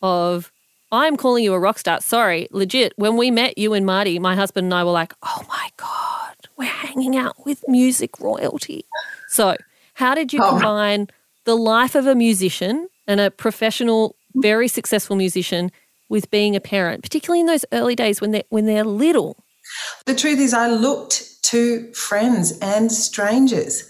of 0.02 0.51
I'm 0.92 1.16
calling 1.16 1.44
you 1.44 1.54
a 1.54 1.60
rock 1.60 1.80
star. 1.80 2.02
Sorry, 2.02 2.48
legit. 2.52 2.94
When 2.98 3.16
we 3.16 3.32
met 3.32 3.58
you 3.58 3.74
and 3.74 3.86
Marty, 3.86 4.20
my 4.20 4.36
husband 4.36 4.66
and 4.66 4.74
I 4.74 4.84
were 4.84 4.92
like, 4.92 5.14
oh 5.24 5.46
my 5.48 5.70
God, 5.78 6.36
we're 6.58 6.66
hanging 6.66 7.16
out 7.16 7.46
with 7.46 7.64
music 7.68 8.20
royalty. 8.20 8.86
So, 9.30 9.56
how 9.94 10.16
did 10.16 10.34
you 10.34 10.44
oh. 10.44 10.50
combine 10.50 11.08
the 11.46 11.56
life 11.56 11.96
of 11.96 12.08
a 12.08 12.16
musician 12.16 12.90
and 13.08 13.20
a 13.20 13.32
professional, 13.32 14.16
very 14.36 14.68
successful 14.68 15.16
musician 15.16 15.72
with 16.10 16.30
being 16.30 16.56
a 16.56 16.62
parent, 16.62 17.04
particularly 17.04 17.40
in 17.40 17.46
those 17.46 17.66
early 17.72 17.96
days 17.96 18.20
when 18.20 18.32
they're, 18.32 18.44
when 18.50 18.66
they're 18.66 18.84
little? 18.84 19.38
The 20.06 20.16
truth 20.16 20.40
is, 20.40 20.54
I 20.54 20.68
looked 20.68 21.42
to 21.46 21.92
friends 21.94 22.58
and 22.60 22.92
strangers. 22.92 23.88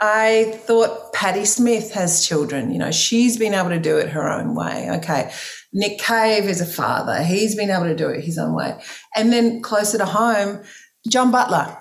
I 0.00 0.52
thought 0.64 1.12
Patti 1.12 1.44
Smith 1.44 1.92
has 1.92 2.26
children. 2.26 2.72
You 2.72 2.78
know, 2.78 2.92
she's 2.92 3.36
been 3.36 3.54
able 3.54 3.70
to 3.70 3.80
do 3.80 3.98
it 3.98 4.10
her 4.10 4.30
own 4.30 4.54
way. 4.54 4.88
Okay. 4.98 5.32
Nick 5.72 5.98
Cave 5.98 6.44
is 6.44 6.60
a 6.60 6.66
father. 6.66 7.22
He's 7.22 7.56
been 7.56 7.70
able 7.70 7.84
to 7.84 7.96
do 7.96 8.08
it 8.08 8.24
his 8.24 8.38
own 8.38 8.54
way. 8.54 8.78
And 9.16 9.32
then 9.32 9.60
closer 9.60 9.98
to 9.98 10.06
home, 10.06 10.62
John 11.08 11.30
Butler. 11.30 11.76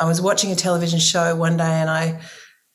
I 0.00 0.06
was 0.06 0.20
watching 0.20 0.50
a 0.50 0.56
television 0.56 0.98
show 0.98 1.36
one 1.36 1.58
day 1.58 1.64
and 1.64 1.90
I 1.90 2.20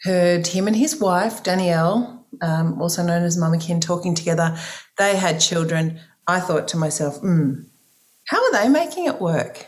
heard 0.04 0.46
him 0.46 0.68
and 0.68 0.76
his 0.76 1.00
wife, 1.00 1.42
Danielle, 1.42 2.28
um, 2.42 2.80
also 2.80 3.02
known 3.02 3.24
as 3.24 3.38
Mama 3.38 3.58
Kin, 3.58 3.80
talking 3.80 4.14
together. 4.14 4.56
They 5.00 5.16
had 5.16 5.40
children. 5.40 6.00
I 6.28 6.40
thought 6.40 6.68
to 6.70 6.78
myself, 6.78 7.18
hmm, 7.18 7.64
how 8.28 8.44
are 8.44 8.52
they 8.52 8.70
making 8.70 9.06
it 9.06 9.20
work? 9.20 9.66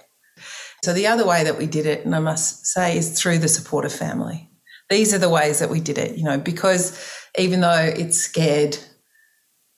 So 0.84 0.94
the 0.94 1.08
other 1.08 1.26
way 1.26 1.44
that 1.44 1.58
we 1.58 1.66
did 1.66 1.88
it, 1.88 2.06
and 2.06 2.16
I 2.16 2.20
must 2.20 2.68
say, 2.68 2.96
is 2.98 3.20
through 3.20 3.40
the 3.40 3.48
supportive 3.48 3.92
family. 3.92 4.47
These 4.90 5.14
are 5.14 5.18
the 5.18 5.30
ways 5.30 5.60
that 5.60 5.70
we 5.70 5.82
did 5.82 5.98
it, 5.98 6.18
you 6.18 6.24
know, 6.24 6.38
because 6.38 6.98
even 7.38 7.60
though 7.60 7.92
it 7.96 8.14
scared 8.14 8.78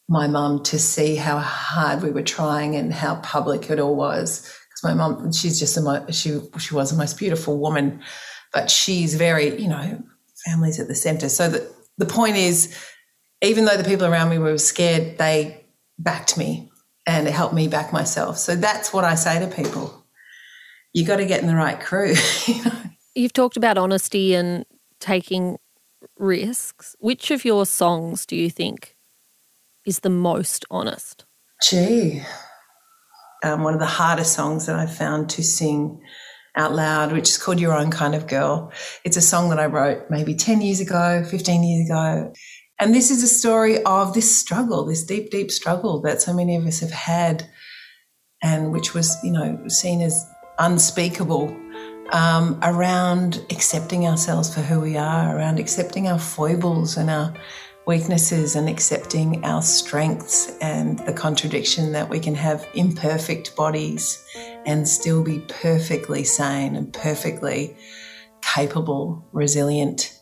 my 0.09 0.25
mum 0.27 0.63
to 0.63 0.79
see 0.79 1.15
how 1.15 1.37
hard 1.37 2.01
we 2.01 2.09
were 2.09 2.23
trying 2.23 2.75
and 2.75 2.91
how 2.91 3.17
public 3.17 3.69
it 3.69 3.79
all 3.79 3.95
was. 3.95 4.41
Because 4.41 4.83
my 4.83 4.93
mum, 4.95 5.31
she's 5.31 5.59
just 5.59 5.77
a 5.77 5.81
mo- 5.81 6.05
she 6.09 6.39
she 6.57 6.73
was 6.73 6.89
the 6.89 6.97
most 6.97 7.17
beautiful 7.17 7.59
woman, 7.59 8.01
but 8.51 8.71
she's 8.71 9.13
very 9.13 9.61
you 9.61 9.69
know 9.69 10.01
families 10.45 10.79
at 10.79 10.87
the 10.87 10.95
centre. 10.95 11.29
So 11.29 11.47
the 11.47 11.71
the 11.99 12.07
point 12.07 12.37
is, 12.37 12.75
even 13.43 13.65
though 13.65 13.77
the 13.77 13.87
people 13.87 14.07
around 14.07 14.29
me 14.29 14.39
were 14.39 14.57
scared, 14.57 15.19
they 15.19 15.63
backed 15.99 16.37
me 16.37 16.71
and 17.05 17.27
it 17.27 17.31
helped 17.31 17.53
me 17.53 17.67
back 17.67 17.93
myself. 17.93 18.37
So 18.39 18.55
that's 18.55 18.91
what 18.91 19.03
I 19.03 19.13
say 19.13 19.39
to 19.39 19.47
people: 19.47 20.05
you 20.91 21.05
got 21.05 21.17
to 21.17 21.25
get 21.25 21.41
in 21.41 21.47
the 21.47 21.55
right 21.55 21.79
crew. 21.79 22.15
You've 23.15 23.33
talked 23.33 23.57
about 23.57 23.77
honesty 23.77 24.33
and 24.33 24.65
taking 24.99 25.57
risks. 26.17 26.95
Which 26.99 27.31
of 27.31 27.45
your 27.45 27.65
songs 27.65 28.25
do 28.25 28.35
you 28.35 28.49
think 28.49 28.95
is 29.85 29.99
the 29.99 30.09
most 30.09 30.65
honest? 30.69 31.25
Gee, 31.63 32.21
um, 33.43 33.63
one 33.63 33.73
of 33.73 33.79
the 33.79 33.85
hardest 33.85 34.33
songs 34.33 34.65
that 34.65 34.75
I've 34.75 34.95
found 34.95 35.29
to 35.31 35.43
sing 35.43 36.01
out 36.55 36.73
loud, 36.73 37.11
which 37.11 37.29
is 37.29 37.37
called 37.37 37.59
Your 37.59 37.73
Own 37.73 37.91
Kind 37.91 38.15
of 38.15 38.27
Girl. 38.27 38.71
It's 39.03 39.17
a 39.17 39.21
song 39.21 39.49
that 39.49 39.59
I 39.59 39.65
wrote 39.65 40.09
maybe 40.09 40.35
10 40.35 40.61
years 40.61 40.79
ago, 40.79 41.23
15 41.29 41.63
years 41.63 41.89
ago. 41.89 42.33
And 42.79 42.95
this 42.95 43.11
is 43.11 43.23
a 43.23 43.27
story 43.27 43.83
of 43.83 44.13
this 44.13 44.37
struggle, 44.37 44.85
this 44.85 45.03
deep, 45.03 45.31
deep 45.31 45.51
struggle 45.51 46.01
that 46.01 46.21
so 46.21 46.33
many 46.33 46.55
of 46.55 46.65
us 46.65 46.79
have 46.79 46.91
had, 46.91 47.49
and 48.41 48.71
which 48.71 48.93
was, 48.93 49.17
you 49.23 49.31
know, 49.31 49.61
seen 49.67 50.01
as 50.01 50.25
unspeakable 50.59 51.55
um, 52.11 52.59
around 52.63 53.45
accepting 53.49 54.07
ourselves 54.07 54.53
for 54.53 54.61
who 54.61 54.79
we 54.79 54.97
are, 54.97 55.35
around 55.35 55.59
accepting 55.59 56.07
our 56.07 56.19
foibles 56.19 56.97
and 56.97 57.09
our 57.09 57.33
weaknesses 57.85 58.55
and 58.55 58.69
accepting 58.69 59.43
our 59.43 59.61
strengths 59.61 60.55
and 60.61 60.99
the 60.99 61.13
contradiction 61.13 61.91
that 61.91 62.07
we 62.07 62.19
can 62.19 62.35
have 62.35 62.67
imperfect 62.75 63.55
bodies 63.55 64.23
and 64.65 64.87
still 64.87 65.23
be 65.23 65.39
perfectly 65.47 66.23
sane 66.23 66.75
and 66.75 66.93
perfectly 66.93 67.75
capable, 68.41 69.27
resilient, 69.31 70.19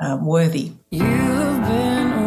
um, 0.00 0.24
worthy. 0.24 0.72
You've 0.90 1.06
been 1.06 2.19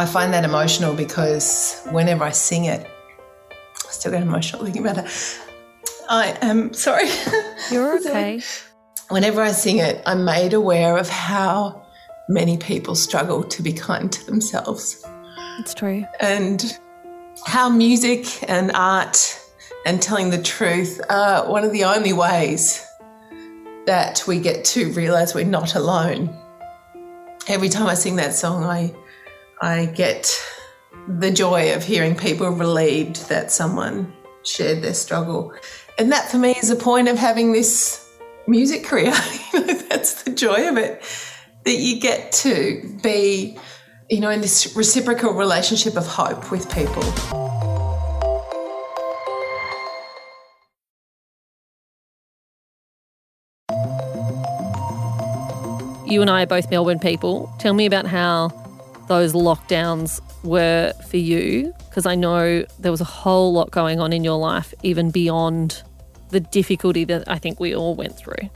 I 0.00 0.06
find 0.06 0.32
that 0.32 0.44
emotional 0.44 0.94
because 0.94 1.86
whenever 1.90 2.24
I 2.24 2.30
sing 2.30 2.64
it, 2.64 2.86
I 3.50 3.90
still 3.90 4.10
get 4.10 4.22
emotional 4.22 4.64
thinking 4.64 4.80
about 4.80 4.96
it. 4.96 5.38
I 6.08 6.38
am 6.40 6.72
sorry. 6.72 7.04
You're 7.70 7.98
okay. 7.98 8.40
whenever 9.10 9.42
I 9.42 9.52
sing 9.52 9.76
it, 9.76 10.02
I'm 10.06 10.24
made 10.24 10.54
aware 10.54 10.96
of 10.96 11.10
how 11.10 11.84
many 12.30 12.56
people 12.56 12.94
struggle 12.94 13.44
to 13.44 13.62
be 13.62 13.74
kind 13.74 14.10
to 14.10 14.24
themselves. 14.24 15.04
It's 15.58 15.74
true. 15.74 16.06
And 16.18 16.78
how 17.44 17.68
music 17.68 18.42
and 18.48 18.72
art 18.72 19.38
and 19.84 20.00
telling 20.00 20.30
the 20.30 20.42
truth 20.42 20.98
are 21.10 21.46
one 21.46 21.62
of 21.62 21.72
the 21.72 21.84
only 21.84 22.14
ways 22.14 22.86
that 23.84 24.24
we 24.26 24.40
get 24.40 24.64
to 24.64 24.90
realize 24.92 25.34
we're 25.34 25.44
not 25.44 25.74
alone. 25.74 26.34
Every 27.48 27.68
time 27.68 27.86
I 27.86 27.92
sing 27.92 28.16
that 28.16 28.32
song, 28.32 28.64
I 28.64 28.94
I 29.62 29.84
get 29.84 30.42
the 31.06 31.30
joy 31.30 31.74
of 31.74 31.84
hearing 31.84 32.16
people 32.16 32.48
relieved 32.48 33.28
that 33.28 33.52
someone 33.52 34.10
shared 34.42 34.80
their 34.80 34.94
struggle. 34.94 35.52
And 35.98 36.10
that 36.12 36.30
for 36.30 36.38
me 36.38 36.52
is 36.52 36.70
the 36.70 36.76
point 36.76 37.08
of 37.08 37.18
having 37.18 37.52
this 37.52 38.08
music 38.46 38.84
career. 38.84 39.10
That's 39.52 40.22
the 40.22 40.30
joy 40.30 40.66
of 40.66 40.78
it. 40.78 41.02
That 41.66 41.74
you 41.74 42.00
get 42.00 42.32
to 42.32 42.98
be, 43.02 43.58
you 44.08 44.20
know, 44.20 44.30
in 44.30 44.40
this 44.40 44.74
reciprocal 44.74 45.34
relationship 45.34 45.94
of 45.94 46.06
hope 46.06 46.50
with 46.50 46.72
people. 46.72 47.02
You 56.06 56.22
and 56.22 56.30
I 56.30 56.44
are 56.44 56.46
both 56.46 56.70
Melbourne 56.70 56.98
people. 56.98 57.54
Tell 57.58 57.74
me 57.74 57.84
about 57.84 58.06
how 58.06 58.59
those 59.10 59.32
lockdowns 59.32 60.20
were 60.44 60.92
for 61.08 61.16
you? 61.16 61.74
Because 61.88 62.06
I 62.06 62.14
know 62.14 62.64
there 62.78 62.92
was 62.92 63.00
a 63.00 63.12
whole 63.20 63.52
lot 63.52 63.72
going 63.72 63.98
on 63.98 64.12
in 64.12 64.22
your 64.22 64.38
life, 64.38 64.72
even 64.84 65.10
beyond 65.10 65.82
the 66.28 66.38
difficulty 66.38 67.04
that 67.04 67.28
I 67.28 67.36
think 67.36 67.58
we 67.58 67.74
all 67.74 67.96
went 67.96 68.16
through. 68.16 68.48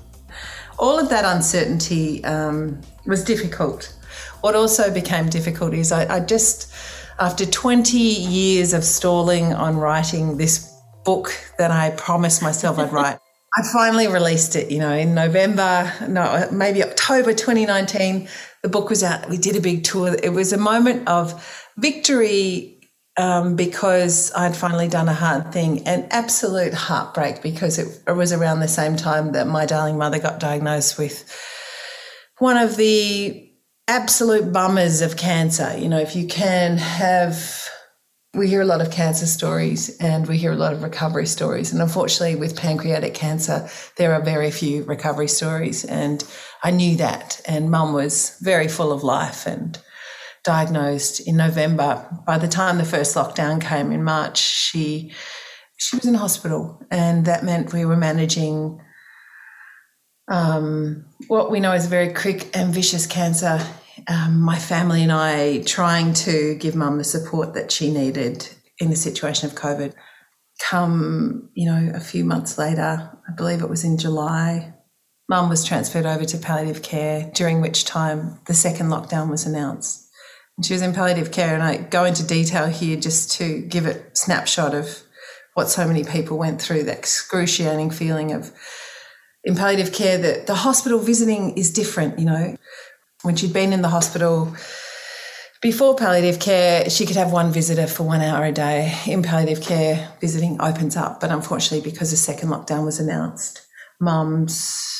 All 0.78 0.96
of 0.96 1.08
that 1.10 1.24
uncertainty 1.24 2.24
um, 2.24 2.80
was 3.04 3.24
difficult. 3.24 3.92
What 4.42 4.54
also 4.54 4.94
became 4.94 5.28
difficult 5.28 5.74
is 5.74 5.90
I, 5.90 6.18
I 6.18 6.20
just 6.20 6.72
after 7.18 7.44
20 7.44 7.98
years 7.98 8.72
of 8.72 8.84
stalling 8.84 9.52
on 9.54 9.76
writing 9.76 10.36
this 10.36 10.72
book 11.04 11.32
that 11.58 11.72
I 11.72 11.90
promised 11.90 12.42
myself 12.42 12.78
I'd 12.78 12.92
write, 12.92 13.18
I 13.56 13.62
finally 13.72 14.06
released 14.06 14.54
it, 14.54 14.70
you 14.70 14.78
know, 14.78 14.92
in 14.92 15.14
November, 15.14 15.92
no, 16.08 16.48
maybe 16.52 16.84
October 16.84 17.32
2019. 17.32 18.28
The 18.64 18.70
book 18.70 18.88
was 18.88 19.04
out. 19.04 19.28
We 19.28 19.36
did 19.36 19.56
a 19.56 19.60
big 19.60 19.84
tour. 19.84 20.16
It 20.22 20.30
was 20.30 20.54
a 20.54 20.56
moment 20.56 21.06
of 21.06 21.70
victory 21.76 22.80
um, 23.18 23.56
because 23.56 24.32
I'd 24.32 24.56
finally 24.56 24.88
done 24.88 25.06
a 25.06 25.12
hard 25.12 25.52
thing 25.52 25.86
and 25.86 26.10
absolute 26.10 26.72
heartbreak 26.72 27.42
because 27.42 27.78
it, 27.78 28.00
it 28.08 28.12
was 28.12 28.32
around 28.32 28.60
the 28.60 28.68
same 28.68 28.96
time 28.96 29.32
that 29.32 29.46
my 29.46 29.66
darling 29.66 29.98
mother 29.98 30.18
got 30.18 30.40
diagnosed 30.40 30.98
with 30.98 31.30
one 32.38 32.56
of 32.56 32.78
the 32.78 33.52
absolute 33.86 34.50
bummers 34.50 35.02
of 35.02 35.18
cancer. 35.18 35.76
You 35.76 35.90
know, 35.90 36.00
if 36.00 36.16
you 36.16 36.26
can 36.26 36.78
have 36.78 37.68
we 38.34 38.48
hear 38.48 38.62
a 38.62 38.66
lot 38.66 38.80
of 38.80 38.90
cancer 38.90 39.26
stories 39.26 39.96
and 39.98 40.26
we 40.26 40.36
hear 40.36 40.52
a 40.52 40.56
lot 40.56 40.72
of 40.72 40.82
recovery 40.82 41.26
stories. 41.26 41.72
And 41.72 41.80
unfortunately, 41.80 42.36
with 42.36 42.56
pancreatic 42.56 43.14
cancer, 43.14 43.68
there 43.96 44.12
are 44.12 44.20
very 44.20 44.50
few 44.50 44.82
recovery 44.84 45.28
stories. 45.28 45.84
And 45.84 46.24
I 46.64 46.72
knew 46.72 46.96
that. 46.96 47.40
And 47.46 47.70
mum 47.70 47.92
was 47.92 48.36
very 48.40 48.66
full 48.66 48.90
of 48.90 49.04
life 49.04 49.46
and 49.46 49.78
diagnosed 50.42 51.20
in 51.20 51.36
November. 51.36 52.04
By 52.26 52.38
the 52.38 52.48
time 52.48 52.78
the 52.78 52.84
first 52.84 53.14
lockdown 53.14 53.60
came 53.60 53.92
in 53.92 54.02
March, 54.02 54.38
she 54.38 55.12
she 55.76 55.96
was 55.96 56.06
in 56.06 56.14
hospital, 56.14 56.80
and 56.90 57.26
that 57.26 57.44
meant 57.44 57.72
we 57.72 57.84
were 57.84 57.96
managing 57.96 58.80
um, 60.28 61.04
what 61.28 61.50
we 61.50 61.60
know 61.60 61.72
is 61.72 61.86
very 61.86 62.12
quick 62.12 62.56
and 62.56 62.72
vicious 62.72 63.06
cancer 63.06 63.60
um, 64.08 64.40
my 64.40 64.58
family 64.58 65.02
and 65.02 65.12
I 65.12 65.62
trying 65.62 66.14
to 66.14 66.56
give 66.56 66.74
mum 66.74 66.98
the 66.98 67.04
support 67.04 67.54
that 67.54 67.70
she 67.70 67.92
needed 67.92 68.48
in 68.78 68.90
the 68.90 68.96
situation 68.96 69.48
of 69.48 69.56
COVID. 69.56 69.94
Come, 70.60 71.50
you 71.54 71.70
know, 71.70 71.92
a 71.94 72.00
few 72.00 72.24
months 72.24 72.58
later, 72.58 73.10
I 73.28 73.32
believe 73.36 73.62
it 73.62 73.68
was 73.68 73.84
in 73.84 73.98
July, 73.98 74.73
mum 75.28 75.48
was 75.48 75.64
transferred 75.64 76.06
over 76.06 76.24
to 76.24 76.38
palliative 76.38 76.82
care, 76.82 77.30
during 77.34 77.60
which 77.60 77.84
time 77.84 78.40
the 78.46 78.54
second 78.54 78.88
lockdown 78.88 79.30
was 79.30 79.46
announced. 79.46 80.08
And 80.56 80.64
she 80.64 80.72
was 80.72 80.82
in 80.82 80.92
palliative 80.92 81.32
care, 81.32 81.54
and 81.54 81.62
I 81.62 81.78
go 81.78 82.04
into 82.04 82.26
detail 82.26 82.66
here 82.66 82.96
just 82.96 83.32
to 83.38 83.60
give 83.62 83.86
a 83.86 84.02
snapshot 84.14 84.74
of 84.74 85.02
what 85.54 85.68
so 85.68 85.86
many 85.86 86.04
people 86.04 86.36
went 86.36 86.60
through 86.60 86.84
that 86.84 86.98
excruciating 86.98 87.90
feeling 87.90 88.32
of 88.32 88.52
in 89.44 89.54
palliative 89.54 89.92
care 89.92 90.16
that 90.18 90.46
the 90.46 90.54
hospital 90.54 90.98
visiting 90.98 91.56
is 91.56 91.70
different, 91.72 92.18
you 92.18 92.24
know 92.24 92.56
when 93.24 93.34
she'd 93.36 93.52
been 93.54 93.72
in 93.72 93.82
the 93.82 93.88
hospital 93.88 94.54
before 95.62 95.96
palliative 95.96 96.40
care, 96.40 96.90
she 96.90 97.06
could 97.06 97.16
have 97.16 97.32
one 97.32 97.50
visitor 97.50 97.86
for 97.86 98.02
one 98.02 98.20
hour 98.20 98.44
a 98.44 98.52
day. 98.52 98.94
In 99.06 99.22
palliative 99.22 99.64
care, 99.64 100.12
visiting 100.20 100.60
opens 100.60 100.94
up, 100.94 101.20
but 101.20 101.30
unfortunately, 101.30 101.90
because 101.90 102.10
the 102.10 102.18
second 102.18 102.50
lockdown 102.50 102.84
was 102.84 103.00
announced, 103.00 103.62
mum's 103.98 104.93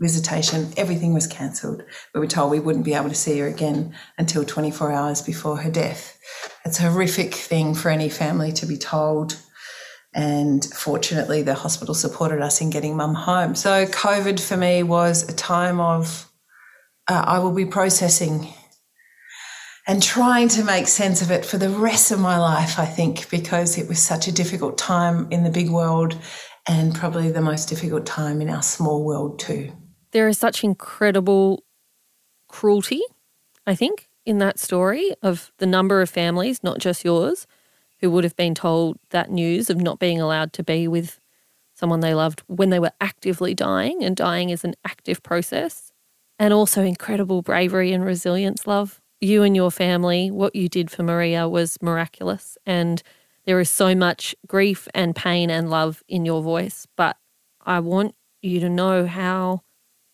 visitation, 0.00 0.72
everything 0.76 1.14
was 1.14 1.26
cancelled. 1.26 1.82
We 2.14 2.20
were 2.20 2.26
told 2.26 2.50
we 2.50 2.60
wouldn't 2.60 2.84
be 2.84 2.94
able 2.94 3.08
to 3.08 3.14
see 3.14 3.38
her 3.38 3.46
again 3.46 3.94
until 4.18 4.44
24 4.44 4.92
hours 4.92 5.22
before 5.22 5.58
her 5.58 5.70
death. 5.70 6.18
It's 6.64 6.78
a 6.78 6.90
horrific 6.90 7.34
thing 7.34 7.74
for 7.74 7.88
any 7.88 8.08
family 8.08 8.52
to 8.52 8.66
be 8.66 8.76
told. 8.76 9.38
And 10.14 10.64
fortunately, 10.64 11.42
the 11.42 11.54
hospital 11.54 11.94
supported 11.94 12.40
us 12.40 12.60
in 12.60 12.70
getting 12.70 12.96
mum 12.96 13.14
home. 13.14 13.54
So, 13.54 13.86
COVID 13.86 14.40
for 14.40 14.56
me 14.56 14.82
was 14.82 15.28
a 15.28 15.34
time 15.34 15.78
of 15.78 16.30
uh, 17.08 17.22
I 17.26 17.38
will 17.38 17.52
be 17.52 17.66
processing 17.66 18.48
and 19.86 20.02
trying 20.02 20.48
to 20.48 20.64
make 20.64 20.88
sense 20.88 21.22
of 21.22 21.30
it 21.30 21.44
for 21.44 21.58
the 21.58 21.70
rest 21.70 22.10
of 22.10 22.18
my 22.18 22.38
life, 22.38 22.78
I 22.78 22.86
think, 22.86 23.30
because 23.30 23.78
it 23.78 23.88
was 23.88 24.02
such 24.02 24.26
a 24.26 24.32
difficult 24.32 24.76
time 24.76 25.28
in 25.30 25.44
the 25.44 25.50
big 25.50 25.70
world 25.70 26.18
and 26.66 26.94
probably 26.94 27.30
the 27.30 27.40
most 27.40 27.68
difficult 27.68 28.04
time 28.04 28.40
in 28.40 28.50
our 28.50 28.62
small 28.62 29.04
world, 29.04 29.38
too. 29.38 29.72
There 30.16 30.28
is 30.28 30.38
such 30.38 30.64
incredible 30.64 31.62
cruelty, 32.48 33.02
I 33.66 33.74
think, 33.74 34.08
in 34.24 34.38
that 34.38 34.58
story 34.58 35.12
of 35.20 35.52
the 35.58 35.66
number 35.66 36.00
of 36.00 36.08
families, 36.08 36.62
not 36.62 36.78
just 36.78 37.04
yours, 37.04 37.46
who 38.00 38.10
would 38.10 38.24
have 38.24 38.34
been 38.34 38.54
told 38.54 38.96
that 39.10 39.30
news 39.30 39.68
of 39.68 39.76
not 39.76 39.98
being 39.98 40.18
allowed 40.18 40.54
to 40.54 40.62
be 40.62 40.88
with 40.88 41.20
someone 41.74 42.00
they 42.00 42.14
loved 42.14 42.42
when 42.46 42.70
they 42.70 42.78
were 42.78 42.92
actively 42.98 43.52
dying, 43.54 44.02
and 44.02 44.16
dying 44.16 44.48
is 44.48 44.64
an 44.64 44.74
active 44.86 45.22
process 45.22 45.92
and 46.38 46.54
also 46.54 46.82
incredible 46.82 47.42
bravery 47.42 47.92
and 47.92 48.02
resilience, 48.02 48.66
love. 48.66 49.02
You 49.20 49.42
and 49.42 49.54
your 49.54 49.70
family, 49.70 50.30
what 50.30 50.56
you 50.56 50.70
did 50.70 50.90
for 50.90 51.02
Maria 51.02 51.46
was 51.46 51.76
miraculous. 51.82 52.56
And 52.64 53.02
there 53.44 53.60
is 53.60 53.68
so 53.68 53.94
much 53.94 54.34
grief 54.46 54.88
and 54.94 55.14
pain 55.14 55.50
and 55.50 55.68
love 55.68 56.02
in 56.08 56.24
your 56.24 56.40
voice. 56.40 56.86
But 56.96 57.18
I 57.66 57.80
want 57.80 58.14
you 58.40 58.60
to 58.60 58.70
know 58.70 59.06
how 59.06 59.60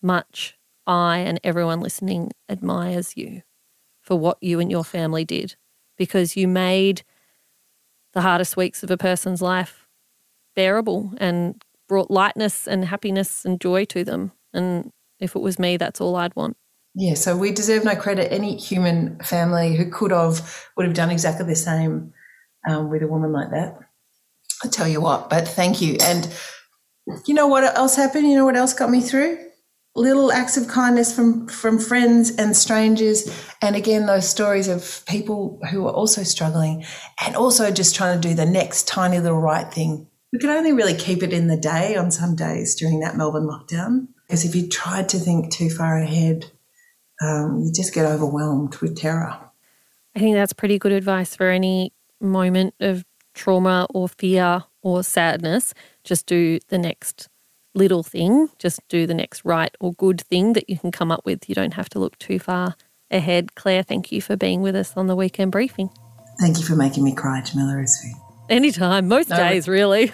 much 0.03 0.57
I 0.87 1.19
and 1.19 1.41
everyone 1.45 1.81
listening 1.81 2.33
admires 2.49 3.17
you 3.17 3.43
for 4.01 4.19
what 4.19 4.39
you 4.41 4.61
and 4.61 4.71
your 4.71 4.85
family 4.85 5.25
did 5.25 5.57
because 5.97 6.37
you 6.37 6.49
made 6.49 7.03
the 8.13 8.21
hardest 8.21 8.57
weeks 8.57 8.83
of 8.83 8.91
a 8.91 8.97
person's 8.97 9.41
life 9.41 9.87
bearable 10.55 11.13
and 11.19 11.63
brought 11.89 12.11
lightness 12.11 12.67
and 12.67 12.85
happiness 12.85 13.45
and 13.45 13.61
joy 13.61 13.85
to 13.87 14.05
them. 14.05 14.33
And 14.53 14.91
if 15.19 15.37
it 15.37 15.41
was 15.41 15.59
me, 15.59 15.77
that's 15.77 16.01
all 16.01 16.17
I'd 16.17 16.35
want. 16.37 16.57
Yeah, 16.95 17.15
so 17.15 17.37
we 17.37 17.53
deserve 17.53 17.85
no 17.85 17.95
credit. 17.95 18.33
Any 18.33 18.57
human 18.57 19.19
family 19.21 19.77
who 19.77 19.91
could 19.91 20.11
have 20.11 20.67
would 20.77 20.85
have 20.85 20.95
done 20.95 21.11
exactly 21.11 21.47
the 21.47 21.57
same 21.57 22.13
um, 22.69 22.91
with 22.91 23.03
a 23.03 23.07
woman 23.07 23.33
like 23.33 23.51
that. 23.51 23.79
I 24.63 24.69
tell 24.69 24.87
you 24.87 25.01
what, 25.01 25.31
but 25.31 25.49
thank 25.49 25.81
you. 25.81 25.97
And 26.03 26.33
you 27.27 27.35
know 27.35 27.47
what 27.47 27.65
else 27.65 27.97
happened? 27.97 28.29
You 28.29 28.37
know 28.37 28.45
what 28.45 28.57
else 28.57 28.75
got 28.75 28.91
me 28.91 29.01
through? 29.01 29.39
Little 29.95 30.33
acts 30.33 30.57
of 30.57 30.69
kindness 30.69 31.15
from 31.15 31.49
from 31.49 31.79
friends 31.79 32.31
and 32.37 32.57
strangers, 32.57 33.29
and 33.61 33.77
again 33.77 34.07
those 34.07 34.29
stories 34.29 34.67
of 34.67 35.05
people 35.07 35.61
who 35.71 35.87
are 35.87 35.93
also 35.93 36.23
struggling, 36.23 36.85
and 37.23 37.37
also 37.37 37.71
just 37.71 37.95
trying 37.95 38.19
to 38.19 38.29
do 38.29 38.35
the 38.35 38.47
next 38.47 38.89
tiny 38.89 39.19
little 39.19 39.41
right 39.41 39.71
thing. 39.71 40.07
We 40.33 40.39
could 40.39 40.49
only 40.49 40.73
really 40.73 40.95
keep 40.95 41.23
it 41.23 41.35
in 41.35 41.49
the 41.49 41.59
day 41.59 41.95
on 41.95 42.11
some 42.11 42.35
days 42.35 42.75
during 42.75 43.01
that 43.01 43.17
Melbourne 43.17 43.47
lockdown. 43.47 44.09
Because 44.27 44.47
if 44.47 44.55
you 44.55 44.67
tried 44.67 45.11
to 45.11 45.19
think 45.19 45.53
too 45.53 45.69
far 45.69 45.99
ahead, 45.99 46.51
um, 47.21 47.63
you 47.63 47.71
just 47.71 47.93
get 47.93 48.07
overwhelmed 48.07 48.79
with 48.79 48.97
terror. 48.97 49.39
I 50.17 50.19
think 50.19 50.35
that's 50.35 50.55
pretty 50.55 50.79
good 50.79 50.93
advice 50.93 51.37
for 51.37 51.51
any 51.51 51.93
moment 52.19 52.75
of 52.81 53.05
trauma 53.35 53.87
or 53.93 54.09
fear 54.09 54.65
or 54.81 55.03
sadness. 55.03 55.75
Just 56.03 56.27
do 56.27 56.59
the 56.69 56.79
next 56.79 57.29
little 57.75 58.03
thing, 58.03 58.49
just 58.59 58.81
do 58.89 59.07
the 59.07 59.15
next 59.15 59.45
right 59.45 59.75
or 59.81 59.95
good 59.95 60.21
thing 60.21 60.53
that 60.55 60.69
you 60.69 60.79
can 60.79 60.91
come 60.91 61.11
up 61.11 61.25
with. 61.25 61.49
You 61.49 61.55
don't 61.55 61.75
have 61.75 61.89
to 61.91 61.99
look 61.99 62.19
too 62.19 62.39
far 62.39 62.77
ahead. 63.11 63.55
Clare, 63.55 63.83
thank 63.83 64.13
you 64.13 64.21
for 64.21 64.37
being 64.37 64.63
with 64.63 64.77
us 64.77 64.97
on 64.97 65.07
the 65.07 65.17
weekend 65.17 65.53
briefing. 65.53 65.91
Thank 66.41 66.59
you 66.59 66.65
for 66.65 66.77
making 66.77 67.05
me 67.05 67.15
cry, 67.15 67.41
Jamila 67.43 67.75
Rizvi. 67.75 68.13
Anytime, 68.49 69.09
most 69.09 69.31
no, 69.31 69.37
days, 69.37 69.69
really. 69.69 70.13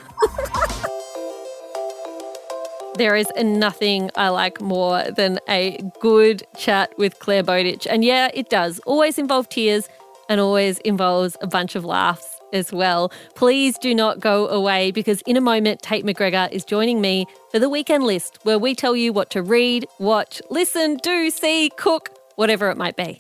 There 2.96 3.14
is 3.14 3.28
nothing 3.40 4.10
I 4.16 4.30
like 4.30 4.60
more 4.60 5.04
than 5.12 5.38
a 5.48 5.78
good 6.00 6.42
chat 6.56 6.90
with 6.98 7.20
Clare 7.20 7.44
Bowditch. 7.44 7.86
And 7.88 8.04
yeah, 8.04 8.28
it 8.34 8.50
does 8.50 8.80
always 8.80 9.18
involve 9.18 9.48
tears 9.48 9.88
and 10.28 10.40
always 10.40 10.78
involves 10.78 11.36
a 11.40 11.46
bunch 11.46 11.76
of 11.76 11.84
laughs 11.84 12.37
as 12.52 12.72
well. 12.72 13.12
Please 13.34 13.78
do 13.78 13.94
not 13.94 14.20
go 14.20 14.48
away 14.48 14.90
because 14.90 15.22
in 15.22 15.36
a 15.36 15.40
moment, 15.40 15.82
Tate 15.82 16.04
McGregor 16.04 16.50
is 16.50 16.64
joining 16.64 17.00
me 17.00 17.26
for 17.50 17.58
the 17.58 17.68
weekend 17.68 18.04
list 18.04 18.38
where 18.42 18.58
we 18.58 18.74
tell 18.74 18.96
you 18.96 19.12
what 19.12 19.30
to 19.30 19.42
read, 19.42 19.86
watch, 19.98 20.40
listen, 20.50 20.98
do, 21.02 21.30
see, 21.30 21.70
cook, 21.76 22.10
whatever 22.36 22.70
it 22.70 22.76
might 22.76 22.96
be. 22.96 23.16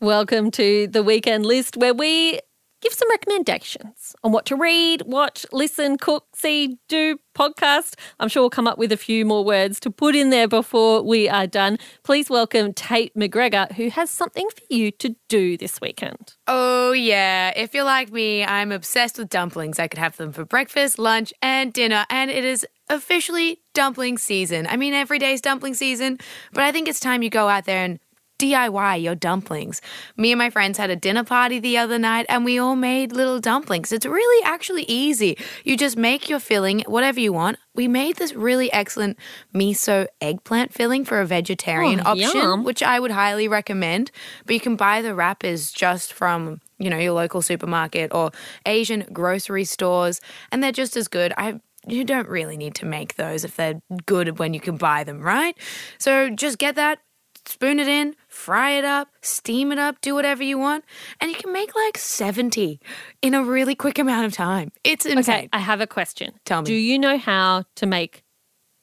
Welcome 0.00 0.50
to 0.52 0.88
the 0.88 1.02
weekend 1.04 1.46
list 1.46 1.76
where 1.76 1.94
we 1.94 2.40
give 2.82 2.92
some 2.92 3.08
recommendations 3.10 4.14
on 4.22 4.32
what 4.32 4.44
to 4.46 4.56
read, 4.56 5.02
watch, 5.06 5.46
listen, 5.52 5.96
cook, 5.96 6.26
see, 6.34 6.78
do, 6.88 7.18
podcast. 7.34 7.94
I'm 8.20 8.28
sure 8.28 8.42
we'll 8.42 8.50
come 8.50 8.66
up 8.66 8.76
with 8.76 8.92
a 8.92 8.96
few 8.96 9.24
more 9.24 9.44
words 9.44 9.80
to 9.80 9.90
put 9.90 10.14
in 10.14 10.30
there 10.30 10.48
before 10.48 11.02
we 11.02 11.28
are 11.28 11.46
done. 11.46 11.78
Please 12.02 12.28
welcome 12.28 12.74
Tate 12.74 13.14
McGregor, 13.14 13.70
who 13.72 13.88
has 13.90 14.10
something 14.10 14.48
for 14.50 14.62
you 14.68 14.90
to 14.90 15.14
do 15.28 15.56
this 15.56 15.80
weekend. 15.80 16.34
Oh, 16.48 16.92
yeah. 16.92 17.52
If 17.56 17.72
you're 17.72 17.84
like 17.84 18.12
me, 18.12 18.44
I'm 18.44 18.72
obsessed 18.72 19.16
with 19.16 19.30
dumplings. 19.30 19.78
I 19.78 19.86
could 19.86 20.00
have 20.00 20.16
them 20.16 20.32
for 20.32 20.44
breakfast, 20.44 20.98
lunch, 20.98 21.32
and 21.40 21.72
dinner, 21.72 22.04
and 22.10 22.30
it 22.30 22.44
is 22.44 22.66
officially 22.90 23.62
dumpling 23.72 24.18
season. 24.18 24.66
I 24.66 24.76
mean, 24.76 24.92
every 24.92 25.18
day 25.20 25.32
is 25.32 25.40
dumpling 25.40 25.74
season, 25.74 26.18
but 26.52 26.64
I 26.64 26.72
think 26.72 26.88
it's 26.88 27.00
time 27.00 27.22
you 27.22 27.30
go 27.30 27.48
out 27.48 27.64
there 27.64 27.84
and 27.84 28.00
DIY 28.42 29.02
your 29.02 29.14
dumplings. 29.14 29.80
Me 30.16 30.32
and 30.32 30.38
my 30.38 30.50
friends 30.50 30.76
had 30.76 30.90
a 30.90 30.96
dinner 30.96 31.22
party 31.24 31.60
the 31.60 31.78
other 31.78 31.98
night 31.98 32.26
and 32.28 32.44
we 32.44 32.58
all 32.58 32.74
made 32.76 33.12
little 33.12 33.38
dumplings. 33.38 33.92
It's 33.92 34.04
really 34.04 34.44
actually 34.44 34.82
easy. 34.88 35.38
You 35.64 35.76
just 35.76 35.96
make 35.96 36.28
your 36.28 36.40
filling, 36.40 36.80
whatever 36.86 37.20
you 37.20 37.32
want. 37.32 37.58
We 37.74 37.86
made 37.88 38.16
this 38.16 38.34
really 38.34 38.70
excellent 38.72 39.16
miso 39.54 40.06
eggplant 40.20 40.72
filling 40.72 41.04
for 41.04 41.20
a 41.20 41.26
vegetarian 41.26 42.00
Oh, 42.00 42.10
option, 42.10 42.30
yum. 42.40 42.64
which 42.64 42.82
I 42.82 42.98
would 43.00 43.12
highly 43.12 43.46
recommend. 43.48 44.10
But 44.44 44.54
you 44.54 44.60
can 44.60 44.76
buy 44.76 45.02
the 45.02 45.14
wrappers 45.14 45.70
just 45.72 46.12
from 46.12 46.60
you 46.78 46.90
know 46.90 46.98
your 46.98 47.12
local 47.12 47.42
supermarket 47.42 48.12
or 48.12 48.32
Asian 48.66 49.06
grocery 49.12 49.64
stores, 49.64 50.20
and 50.50 50.62
they're 50.62 50.72
just 50.72 50.96
as 50.96 51.06
good. 51.08 51.32
I 51.38 51.60
you 51.86 52.04
don't 52.04 52.28
really 52.28 52.56
need 52.56 52.74
to 52.76 52.86
make 52.86 53.14
those 53.16 53.44
if 53.44 53.56
they're 53.56 53.80
good 54.06 54.38
when 54.38 54.52
you 54.54 54.60
can 54.60 54.76
buy 54.76 55.02
them, 55.04 55.20
right? 55.20 55.56
So 55.98 56.28
just 56.30 56.58
get 56.58 56.74
that, 56.76 56.98
spoon 57.46 57.80
it 57.80 57.88
in, 57.88 58.14
fry 58.32 58.70
it 58.70 58.84
up, 58.84 59.08
steam 59.20 59.70
it 59.72 59.78
up, 59.78 60.00
do 60.00 60.14
whatever 60.14 60.42
you 60.42 60.58
want, 60.58 60.84
and 61.20 61.30
you 61.30 61.36
can 61.36 61.52
make 61.52 61.74
like 61.74 61.98
70 61.98 62.80
in 63.20 63.34
a 63.34 63.44
really 63.44 63.74
quick 63.74 63.98
amount 63.98 64.26
of 64.26 64.32
time. 64.32 64.72
It's 64.84 65.06
insane. 65.06 65.34
Okay, 65.34 65.48
I 65.52 65.58
have 65.58 65.80
a 65.80 65.86
question. 65.86 66.32
Tell 66.44 66.62
me. 66.62 66.66
Do 66.66 66.74
you 66.74 66.98
know 66.98 67.18
how 67.18 67.64
to 67.76 67.86
make? 67.86 68.22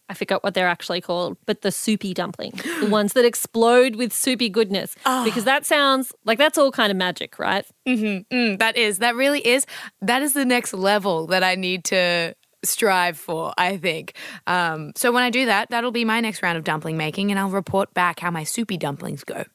I 0.07 0.15
forgot 0.15 0.43
what 0.43 0.55
they're 0.55 0.67
actually 0.67 1.01
called, 1.01 1.37
but 1.45 1.61
the 1.61 1.71
soupy 1.71 2.13
dumpling, 2.13 2.51
the 2.79 2.87
ones 2.89 3.13
that 3.13 3.25
explode 3.25 3.95
with 3.95 4.13
soupy 4.13 4.49
goodness. 4.49 4.95
Ah. 5.05 5.23
Because 5.23 5.43
that 5.43 5.65
sounds 5.65 6.13
like 6.25 6.37
that's 6.37 6.57
all 6.57 6.71
kind 6.71 6.91
of 6.91 6.97
magic, 6.97 7.37
right? 7.37 7.65
Mm, 7.87 8.57
that 8.59 8.75
is, 8.75 8.99
that 8.99 9.15
really 9.15 9.45
is, 9.45 9.65
that 10.01 10.21
is 10.21 10.33
the 10.33 10.45
next 10.45 10.73
level 10.73 11.27
that 11.27 11.43
I 11.43 11.55
need 11.55 11.83
to 11.85 12.35
strive 12.63 13.17
for, 13.17 13.53
I 13.57 13.77
think. 13.77 14.13
Um, 14.47 14.91
so 14.95 15.11
when 15.11 15.23
I 15.23 15.29
do 15.29 15.45
that, 15.45 15.69
that'll 15.69 15.91
be 15.91 16.05
my 16.05 16.19
next 16.19 16.41
round 16.41 16.57
of 16.57 16.63
dumpling 16.63 16.97
making, 16.97 17.31
and 17.31 17.39
I'll 17.39 17.49
report 17.49 17.93
back 17.93 18.19
how 18.19 18.31
my 18.31 18.43
soupy 18.43 18.77
dumplings 18.77 19.23
go. 19.23 19.45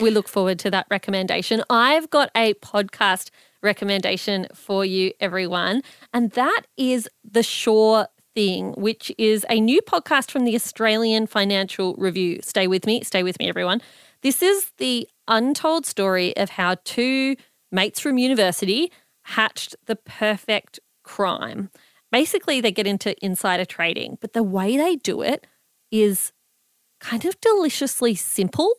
We 0.00 0.10
look 0.10 0.28
forward 0.28 0.58
to 0.60 0.70
that 0.70 0.86
recommendation. 0.90 1.62
I've 1.68 2.10
got 2.10 2.30
a 2.36 2.54
podcast 2.54 3.30
recommendation 3.62 4.46
for 4.54 4.84
you, 4.84 5.12
everyone, 5.20 5.82
and 6.12 6.30
that 6.32 6.62
is 6.76 7.08
The 7.24 7.42
Sure 7.42 8.08
Thing, 8.34 8.72
which 8.72 9.12
is 9.18 9.44
a 9.50 9.60
new 9.60 9.82
podcast 9.82 10.30
from 10.30 10.44
the 10.44 10.54
Australian 10.54 11.26
Financial 11.26 11.94
Review. 11.96 12.40
Stay 12.42 12.66
with 12.66 12.86
me, 12.86 13.02
stay 13.02 13.22
with 13.22 13.38
me, 13.38 13.48
everyone. 13.48 13.82
This 14.22 14.42
is 14.42 14.72
the 14.78 15.08
untold 15.28 15.84
story 15.84 16.36
of 16.36 16.50
how 16.50 16.76
two 16.84 17.36
mates 17.70 18.00
from 18.00 18.18
university 18.18 18.90
hatched 19.22 19.76
the 19.86 19.96
perfect 19.96 20.80
crime. 21.02 21.70
Basically, 22.12 22.60
they 22.60 22.70
get 22.70 22.86
into 22.86 23.16
insider 23.24 23.64
trading, 23.64 24.18
but 24.20 24.34
the 24.34 24.42
way 24.42 24.76
they 24.76 24.96
do 24.96 25.22
it 25.22 25.46
is 25.90 26.32
kind 27.00 27.24
of 27.24 27.40
deliciously 27.40 28.14
simple 28.14 28.74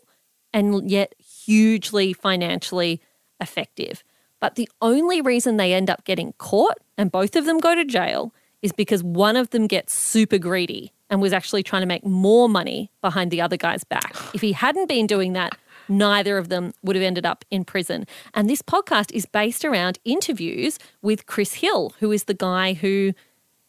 and 0.53 0.89
yet 0.89 1.13
hugely 1.17 2.13
financially 2.13 3.01
effective. 3.41 4.03
But 4.39 4.55
the 4.55 4.69
only 4.81 5.19
reason 5.19 5.57
they 5.57 5.73
end 5.73 5.89
up 5.89 6.05
getting 6.05 6.33
caught 6.37 6.77
and 6.97 7.11
both 7.11 7.35
of 7.35 7.45
them 7.45 7.57
go 7.59 7.73
to 7.75 7.83
jail 7.83 8.33
is 8.61 8.71
because 8.71 9.03
one 9.03 9.35
of 9.35 9.49
them 9.49 9.67
gets 9.67 9.93
super 9.93 10.37
greedy 10.37 10.93
and 11.09 11.21
was 11.21 11.33
actually 11.33 11.63
trying 11.63 11.81
to 11.81 11.87
make 11.87 12.05
more 12.05 12.47
money 12.47 12.91
behind 13.01 13.29
the 13.31 13.41
other 13.41 13.57
guy's 13.57 13.83
back. 13.83 14.15
If 14.33 14.41
he 14.41 14.51
hadn't 14.51 14.87
been 14.87 15.07
doing 15.07 15.33
that, 15.33 15.57
neither 15.97 16.37
of 16.37 16.49
them 16.49 16.73
would 16.83 16.95
have 16.95 17.03
ended 17.03 17.25
up 17.25 17.45
in 17.49 17.63
prison. 17.65 18.05
And 18.33 18.49
this 18.49 18.61
podcast 18.61 19.11
is 19.13 19.25
based 19.25 19.63
around 19.65 19.99
interviews 20.05 20.79
with 21.01 21.25
Chris 21.25 21.55
Hill, 21.55 21.93
who 21.99 22.11
is 22.11 22.25
the 22.25 22.33
guy 22.33 22.73
who 22.73 23.13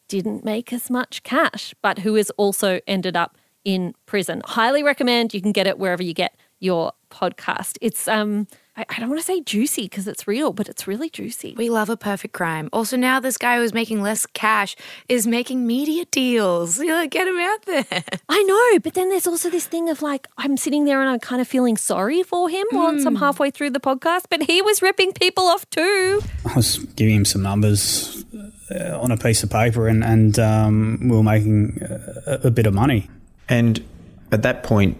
didn't 0.08 0.44
make 0.44 0.72
as 0.72 0.90
much 0.90 1.22
cash, 1.22 1.74
but 1.82 2.00
who 2.00 2.14
has 2.14 2.30
also 2.30 2.80
ended 2.86 3.16
up 3.16 3.36
in 3.64 3.94
prison. 4.06 4.42
Highly 4.44 4.82
recommend. 4.82 5.32
You 5.32 5.40
can 5.40 5.52
get 5.52 5.66
it 5.66 5.78
wherever 5.78 6.02
you 6.02 6.14
get 6.14 6.36
your 6.60 6.92
podcast. 7.10 7.78
It's 7.80 8.06
um, 8.08 8.46
I, 8.76 8.84
I 8.88 9.00
don't 9.00 9.08
want 9.08 9.20
to 9.20 9.26
say 9.26 9.40
juicy 9.40 9.82
because 9.82 10.08
it's 10.08 10.26
real, 10.26 10.52
but 10.52 10.68
it's 10.68 10.86
really 10.86 11.08
juicy. 11.08 11.54
We 11.56 11.70
love 11.70 11.88
a 11.88 11.96
perfect 11.96 12.34
crime. 12.34 12.68
Also, 12.72 12.96
now 12.96 13.20
this 13.20 13.38
guy 13.38 13.56
who's 13.58 13.72
making 13.72 14.02
less 14.02 14.26
cash 14.26 14.74
is 15.08 15.26
making 15.26 15.66
media 15.66 16.04
deals. 16.10 16.78
You 16.84 16.90
know, 16.90 17.06
get 17.06 17.26
him 17.26 17.38
out 17.38 17.62
there. 17.62 17.86
I 18.28 18.42
know, 18.42 18.78
but 18.80 18.92
then 18.92 19.08
there's 19.08 19.26
also 19.26 19.48
this 19.48 19.66
thing 19.66 19.88
of 19.88 20.02
like 20.02 20.26
I'm 20.36 20.58
sitting 20.58 20.84
there 20.84 21.00
and 21.00 21.08
I'm 21.08 21.18
kind 21.18 21.40
of 21.40 21.48
feeling 21.48 21.78
sorry 21.78 22.22
for 22.22 22.50
him 22.50 22.66
once 22.72 23.06
I'm 23.06 23.16
halfway 23.16 23.50
through 23.50 23.70
the 23.70 23.80
podcast, 23.80 24.24
but 24.28 24.42
he 24.42 24.60
was 24.60 24.82
ripping 24.82 25.12
people 25.12 25.44
off 25.44 25.68
too. 25.70 26.20
I 26.44 26.52
was 26.54 26.78
giving 26.96 27.14
him 27.14 27.24
some 27.24 27.42
numbers 27.42 28.22
uh, 28.70 29.00
on 29.00 29.12
a 29.12 29.16
piece 29.16 29.42
of 29.42 29.50
paper, 29.50 29.88
and 29.88 30.04
and 30.04 30.38
um, 30.38 30.98
we 31.08 31.16
were 31.16 31.22
making 31.22 31.78
a, 31.80 32.40
a 32.44 32.50
bit 32.50 32.66
of 32.66 32.74
money. 32.74 33.08
And 33.48 33.82
at 34.30 34.42
that 34.42 34.62
point, 34.62 34.98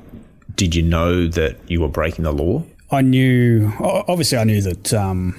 did 0.56 0.74
you 0.74 0.82
know 0.82 1.26
that 1.28 1.56
you 1.68 1.82
were 1.82 1.88
breaking 1.88 2.24
the 2.24 2.32
law? 2.32 2.64
I 2.90 3.00
knew, 3.00 3.72
obviously, 3.80 4.38
I 4.38 4.44
knew 4.44 4.60
that 4.62 4.94
um, 4.94 5.34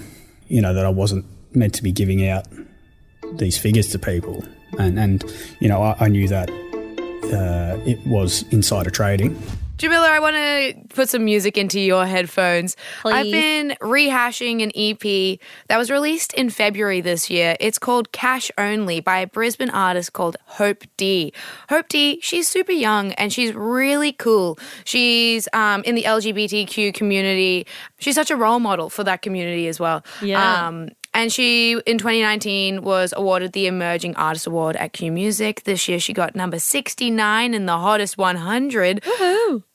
you 0.47 0.62
know 0.62 0.73
that 0.73 0.86
I 0.86 0.89
wasn't 0.89 1.25
meant 1.55 1.73
to 1.75 1.84
be 1.84 1.91
giving 1.91 2.27
out 2.27 2.45
these 3.34 3.58
figures 3.58 3.88
to 3.89 3.99
people, 3.99 4.43
and 4.77 4.99
and 4.99 5.23
you 5.60 5.67
know 5.67 5.81
I, 5.81 5.95
I 5.99 6.08
knew 6.08 6.27
that 6.27 6.49
uh, 6.49 7.79
it 7.86 8.05
was 8.05 8.43
insider 8.51 8.89
trading. 8.89 9.41
Jamila, 9.78 10.08
I 10.10 10.20
want 10.20 10.36
to 10.38 10.96
put 10.96 11.10
some 11.10 11.26
music 11.26 11.58
into 11.58 11.82
your 11.82 12.06
headphones. 12.06 12.78
I've 13.04 13.30
been 13.30 13.76
rehashing 13.82 14.64
an 14.64 14.72
EP 14.74 15.40
that 15.68 15.78
was 15.78 15.92
released 15.92 16.34
in 16.34 16.50
February 16.50 17.02
this 17.02 17.30
year. 17.30 17.58
It's 17.60 17.78
called 17.78 18.14
Cash 18.14 18.50
Only 18.58 19.02
by 19.02 19.20
a 19.20 19.28
Brisbane 19.28 19.70
artist 19.70 20.14
called 20.14 20.38
Hope 20.46 20.84
D. 20.96 21.34
Hope 21.68 21.90
D, 21.90 22.20
she's 22.22 22.48
super 22.48 22.72
young 22.72 23.12
and 23.14 23.34
she's 23.34 23.54
really 23.54 24.14
cool. 24.14 24.58
She's 24.86 25.50
um, 25.52 25.84
in 25.84 25.96
the 25.96 26.04
LGBTQ 26.04 26.94
community. 26.94 27.68
She's 27.98 28.16
such 28.16 28.32
a 28.32 28.38
role 28.38 28.60
model 28.60 28.90
for 28.90 29.04
that 29.04 29.22
community 29.22 29.68
as 29.68 29.80
well. 29.80 30.06
Yeah. 30.22 30.68
Um, 30.68 30.90
and 31.15 31.32
she, 31.32 31.80
in 31.86 31.97
2019, 31.97 32.82
was 32.82 33.13
awarded 33.15 33.54
the 33.54 33.67
Emerging 33.67 34.17
Artist 34.17 34.47
Award 34.47 34.75
at 34.75 34.91
Q 34.91 35.13
Music. 35.13 35.63
This 35.63 35.88
year, 35.88 35.97
she 35.97 36.12
got 36.12 36.36
number 36.36 36.60
69 36.60 37.54
in 37.54 37.65
the 37.65 37.78
Hottest 37.78 38.17
100. 38.17 39.01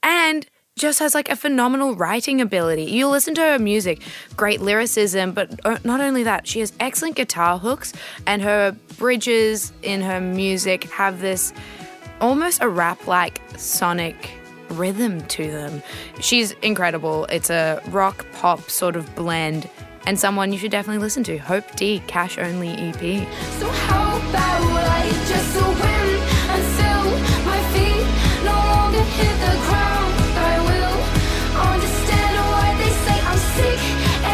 And 0.03 0.47
just 0.77 0.99
has 0.99 1.15
like 1.15 1.31
a 1.31 1.37
phenomenal 1.37 1.95
writing 1.95 2.43
ability. 2.43 2.85
You 2.85 3.09
listen 3.09 3.35
to 3.37 3.41
her 3.41 3.59
music, 3.59 4.03
great 4.37 4.61
lyricism, 4.61 5.33
but 5.33 5.59
uh, 5.65 5.79
not 5.83 6.01
only 6.01 6.23
that, 6.25 6.47
she 6.47 6.61
has 6.61 6.75
excellent 6.79 7.17
guitar 7.17 7.59
hooks, 7.59 7.95
and 8.27 8.43
her 8.43 8.77
bridges 8.99 9.73
in 9.83 10.03
her 10.03 10.21
music 10.21 10.85
have 10.85 11.21
this 11.21 11.55
almost 12.21 12.63
a 12.63 12.69
rap 12.69 13.07
like 13.07 13.41
sonic 13.57 14.31
rhythm 14.71 15.27
to 15.29 15.51
them. 15.51 15.83
She's 16.21 16.53
incredible. 16.63 17.25
It's 17.27 17.51
a 17.51 17.83
rock 17.89 18.27
pop 18.33 18.71
sort 18.71 18.95
of 18.95 19.15
blend 19.15 19.69
and 20.11 20.19
someone 20.19 20.53
you 20.53 20.59
should 20.59 20.73
definitely 20.73 20.99
listen 20.99 21.23
to. 21.23 21.39
Hope 21.39 21.65
D 21.77 22.03
Cash 22.09 22.37
Only 22.37 22.71
EP. 22.71 22.99
So 23.61 23.69
how 23.69 24.19
bad 24.33 24.61
I 24.91 25.07
just 25.31 25.55
win 25.55 26.09
until 26.51 27.03
my 27.47 27.61
feet 27.71 28.03
no 28.43 28.51
longer 28.51 29.05
hit 29.07 29.37
the 29.39 29.55
ground? 29.71 30.11
I 30.35 30.55
will 30.67 30.99
understand 31.63 32.35
why 32.51 32.75
they 32.83 32.91
say 33.07 33.17
I'm 33.23 33.39
sick 33.55 33.81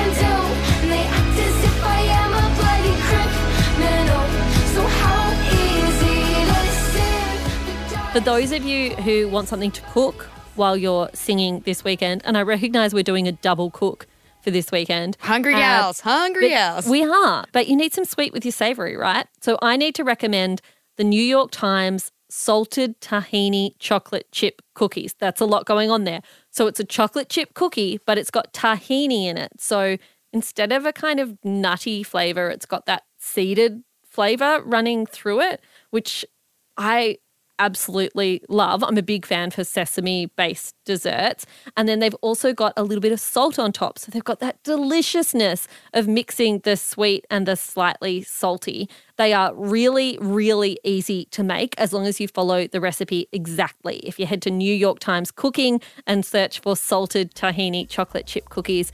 and 0.00 0.16
ill, 0.16 0.48
and 0.80 0.88
they 0.92 1.04
act 1.12 1.36
as 1.44 1.56
if 1.68 1.84
I 1.84 2.00
am 2.24 2.30
a 2.32 2.46
bloody 2.56 2.96
criminal. 3.04 4.24
Oh, 4.24 4.72
so 4.72 4.82
how 5.04 5.28
easy 5.60 6.24
to 6.48 6.60
sin? 6.88 8.12
For 8.14 8.20
those 8.20 8.50
of 8.52 8.64
you 8.64 8.96
who 9.04 9.28
want 9.28 9.48
something 9.48 9.72
to 9.72 9.82
cook 9.92 10.22
while 10.54 10.74
you're 10.74 11.10
singing 11.12 11.60
this 11.60 11.84
weekend, 11.84 12.22
and 12.24 12.38
I 12.38 12.40
recognize 12.40 12.94
we're 12.94 13.02
doing 13.02 13.28
a 13.28 13.32
double 13.32 13.70
cook 13.70 14.06
for 14.46 14.52
this 14.52 14.70
weekend. 14.70 15.16
Hungry 15.22 15.54
Uh, 15.54 15.58
gals, 15.58 16.00
hungry 16.00 16.50
gals. 16.50 16.86
We 16.86 17.02
are, 17.02 17.44
but 17.50 17.66
you 17.66 17.74
need 17.74 17.92
some 17.92 18.04
sweet 18.04 18.32
with 18.32 18.44
your 18.44 18.52
savory, 18.52 18.96
right? 18.96 19.26
So 19.40 19.58
I 19.60 19.76
need 19.76 19.96
to 19.96 20.04
recommend 20.04 20.60
the 20.96 21.02
New 21.02 21.20
York 21.20 21.50
Times 21.50 22.12
salted 22.30 23.00
tahini 23.00 23.72
chocolate 23.80 24.30
chip 24.30 24.62
cookies. 24.76 25.16
That's 25.18 25.40
a 25.40 25.44
lot 25.46 25.66
going 25.66 25.90
on 25.90 26.04
there. 26.04 26.20
So 26.50 26.68
it's 26.68 26.78
a 26.78 26.84
chocolate 26.84 27.28
chip 27.28 27.54
cookie, 27.54 27.98
but 28.06 28.18
it's 28.18 28.30
got 28.30 28.52
tahini 28.52 29.24
in 29.24 29.36
it. 29.36 29.50
So 29.58 29.96
instead 30.32 30.70
of 30.70 30.86
a 30.86 30.92
kind 30.92 31.18
of 31.18 31.36
nutty 31.42 32.04
flavor, 32.04 32.48
it's 32.48 32.66
got 32.66 32.86
that 32.86 33.02
seeded 33.18 33.82
flavor 34.08 34.62
running 34.64 35.06
through 35.06 35.40
it, 35.40 35.60
which 35.90 36.24
I 36.76 37.18
absolutely 37.58 38.42
love. 38.48 38.82
I'm 38.82 38.96
a 38.96 39.02
big 39.02 39.26
fan 39.26 39.50
for 39.50 39.64
sesame 39.64 40.26
based 40.36 40.74
desserts. 40.84 41.46
And 41.76 41.88
then 41.88 42.00
they've 42.00 42.14
also 42.16 42.52
got 42.52 42.72
a 42.76 42.82
little 42.82 43.00
bit 43.00 43.12
of 43.12 43.20
salt 43.20 43.58
on 43.58 43.72
top. 43.72 43.98
So 43.98 44.10
they've 44.10 44.24
got 44.24 44.40
that 44.40 44.62
deliciousness 44.62 45.68
of 45.94 46.08
mixing 46.08 46.60
the 46.60 46.76
sweet 46.76 47.26
and 47.30 47.46
the 47.46 47.56
slightly 47.56 48.22
salty. 48.22 48.88
They 49.16 49.32
are 49.32 49.54
really, 49.54 50.18
really 50.20 50.78
easy 50.84 51.26
to 51.26 51.42
make 51.42 51.74
as 51.78 51.92
long 51.92 52.06
as 52.06 52.20
you 52.20 52.28
follow 52.28 52.66
the 52.66 52.80
recipe 52.80 53.28
exactly. 53.32 53.98
If 53.98 54.18
you 54.18 54.26
head 54.26 54.42
to 54.42 54.50
New 54.50 54.74
York 54.74 54.98
Times 54.98 55.30
Cooking 55.30 55.80
and 56.06 56.24
search 56.24 56.60
for 56.60 56.76
salted 56.76 57.34
tahini 57.34 57.88
chocolate 57.88 58.26
chip 58.26 58.48
cookies, 58.48 58.92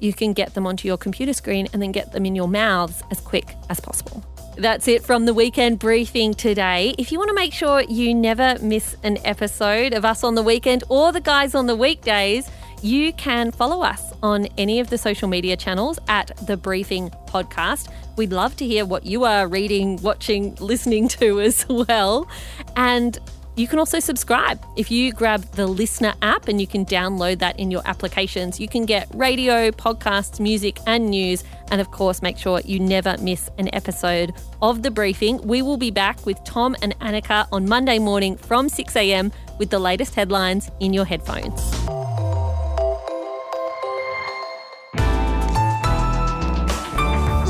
you 0.00 0.12
can 0.12 0.32
get 0.32 0.54
them 0.54 0.66
onto 0.66 0.86
your 0.86 0.98
computer 0.98 1.32
screen 1.32 1.68
and 1.72 1.80
then 1.80 1.92
get 1.92 2.12
them 2.12 2.26
in 2.26 2.34
your 2.34 2.48
mouths 2.48 3.02
as 3.10 3.20
quick 3.20 3.54
as 3.70 3.80
possible. 3.80 4.24
That's 4.56 4.86
it 4.86 5.02
from 5.02 5.24
the 5.26 5.34
weekend 5.34 5.80
briefing 5.80 6.32
today. 6.32 6.94
If 6.96 7.10
you 7.10 7.18
want 7.18 7.28
to 7.28 7.34
make 7.34 7.52
sure 7.52 7.80
you 7.82 8.14
never 8.14 8.56
miss 8.62 8.96
an 9.02 9.18
episode 9.24 9.92
of 9.92 10.04
us 10.04 10.22
on 10.22 10.36
the 10.36 10.42
weekend 10.44 10.84
or 10.88 11.10
the 11.10 11.20
guys 11.20 11.54
on 11.54 11.66
the 11.66 11.74
weekdays, 11.76 12.48
You 12.84 13.14
can 13.14 13.50
follow 13.50 13.80
us 13.82 14.12
on 14.22 14.46
any 14.58 14.78
of 14.78 14.90
the 14.90 14.98
social 14.98 15.26
media 15.26 15.56
channels 15.56 15.98
at 16.06 16.32
The 16.46 16.58
Briefing 16.58 17.08
Podcast. 17.26 17.88
We'd 18.18 18.30
love 18.30 18.56
to 18.56 18.66
hear 18.66 18.84
what 18.84 19.06
you 19.06 19.24
are 19.24 19.48
reading, 19.48 19.96
watching, 20.02 20.54
listening 20.56 21.08
to 21.08 21.40
as 21.40 21.66
well. 21.88 22.28
And 22.76 23.18
you 23.56 23.68
can 23.68 23.78
also 23.78 24.00
subscribe. 24.00 24.64
If 24.76 24.90
you 24.90 25.12
grab 25.12 25.42
the 25.52 25.66
Listener 25.66 26.14
app 26.22 26.48
and 26.48 26.60
you 26.60 26.66
can 26.66 26.84
download 26.84 27.38
that 27.38 27.58
in 27.58 27.70
your 27.70 27.82
applications, 27.84 28.58
you 28.58 28.68
can 28.68 28.84
get 28.84 29.08
radio, 29.14 29.70
podcasts, 29.70 30.40
music, 30.40 30.78
and 30.86 31.10
news. 31.10 31.44
And 31.70 31.80
of 31.80 31.90
course, 31.90 32.22
make 32.22 32.36
sure 32.36 32.60
you 32.64 32.80
never 32.80 33.16
miss 33.20 33.48
an 33.58 33.72
episode 33.72 34.34
of 34.60 34.82
The 34.82 34.90
Briefing. 34.90 35.38
We 35.46 35.62
will 35.62 35.76
be 35.76 35.90
back 35.90 36.24
with 36.26 36.42
Tom 36.44 36.76
and 36.82 36.98
Annika 36.98 37.46
on 37.52 37.68
Monday 37.68 37.98
morning 37.98 38.36
from 38.36 38.68
6 38.68 38.96
a.m. 38.96 39.32
with 39.58 39.70
the 39.70 39.78
latest 39.78 40.14
headlines 40.14 40.70
in 40.80 40.92
your 40.92 41.04
headphones. 41.04 41.60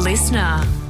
Listener. 0.05 0.84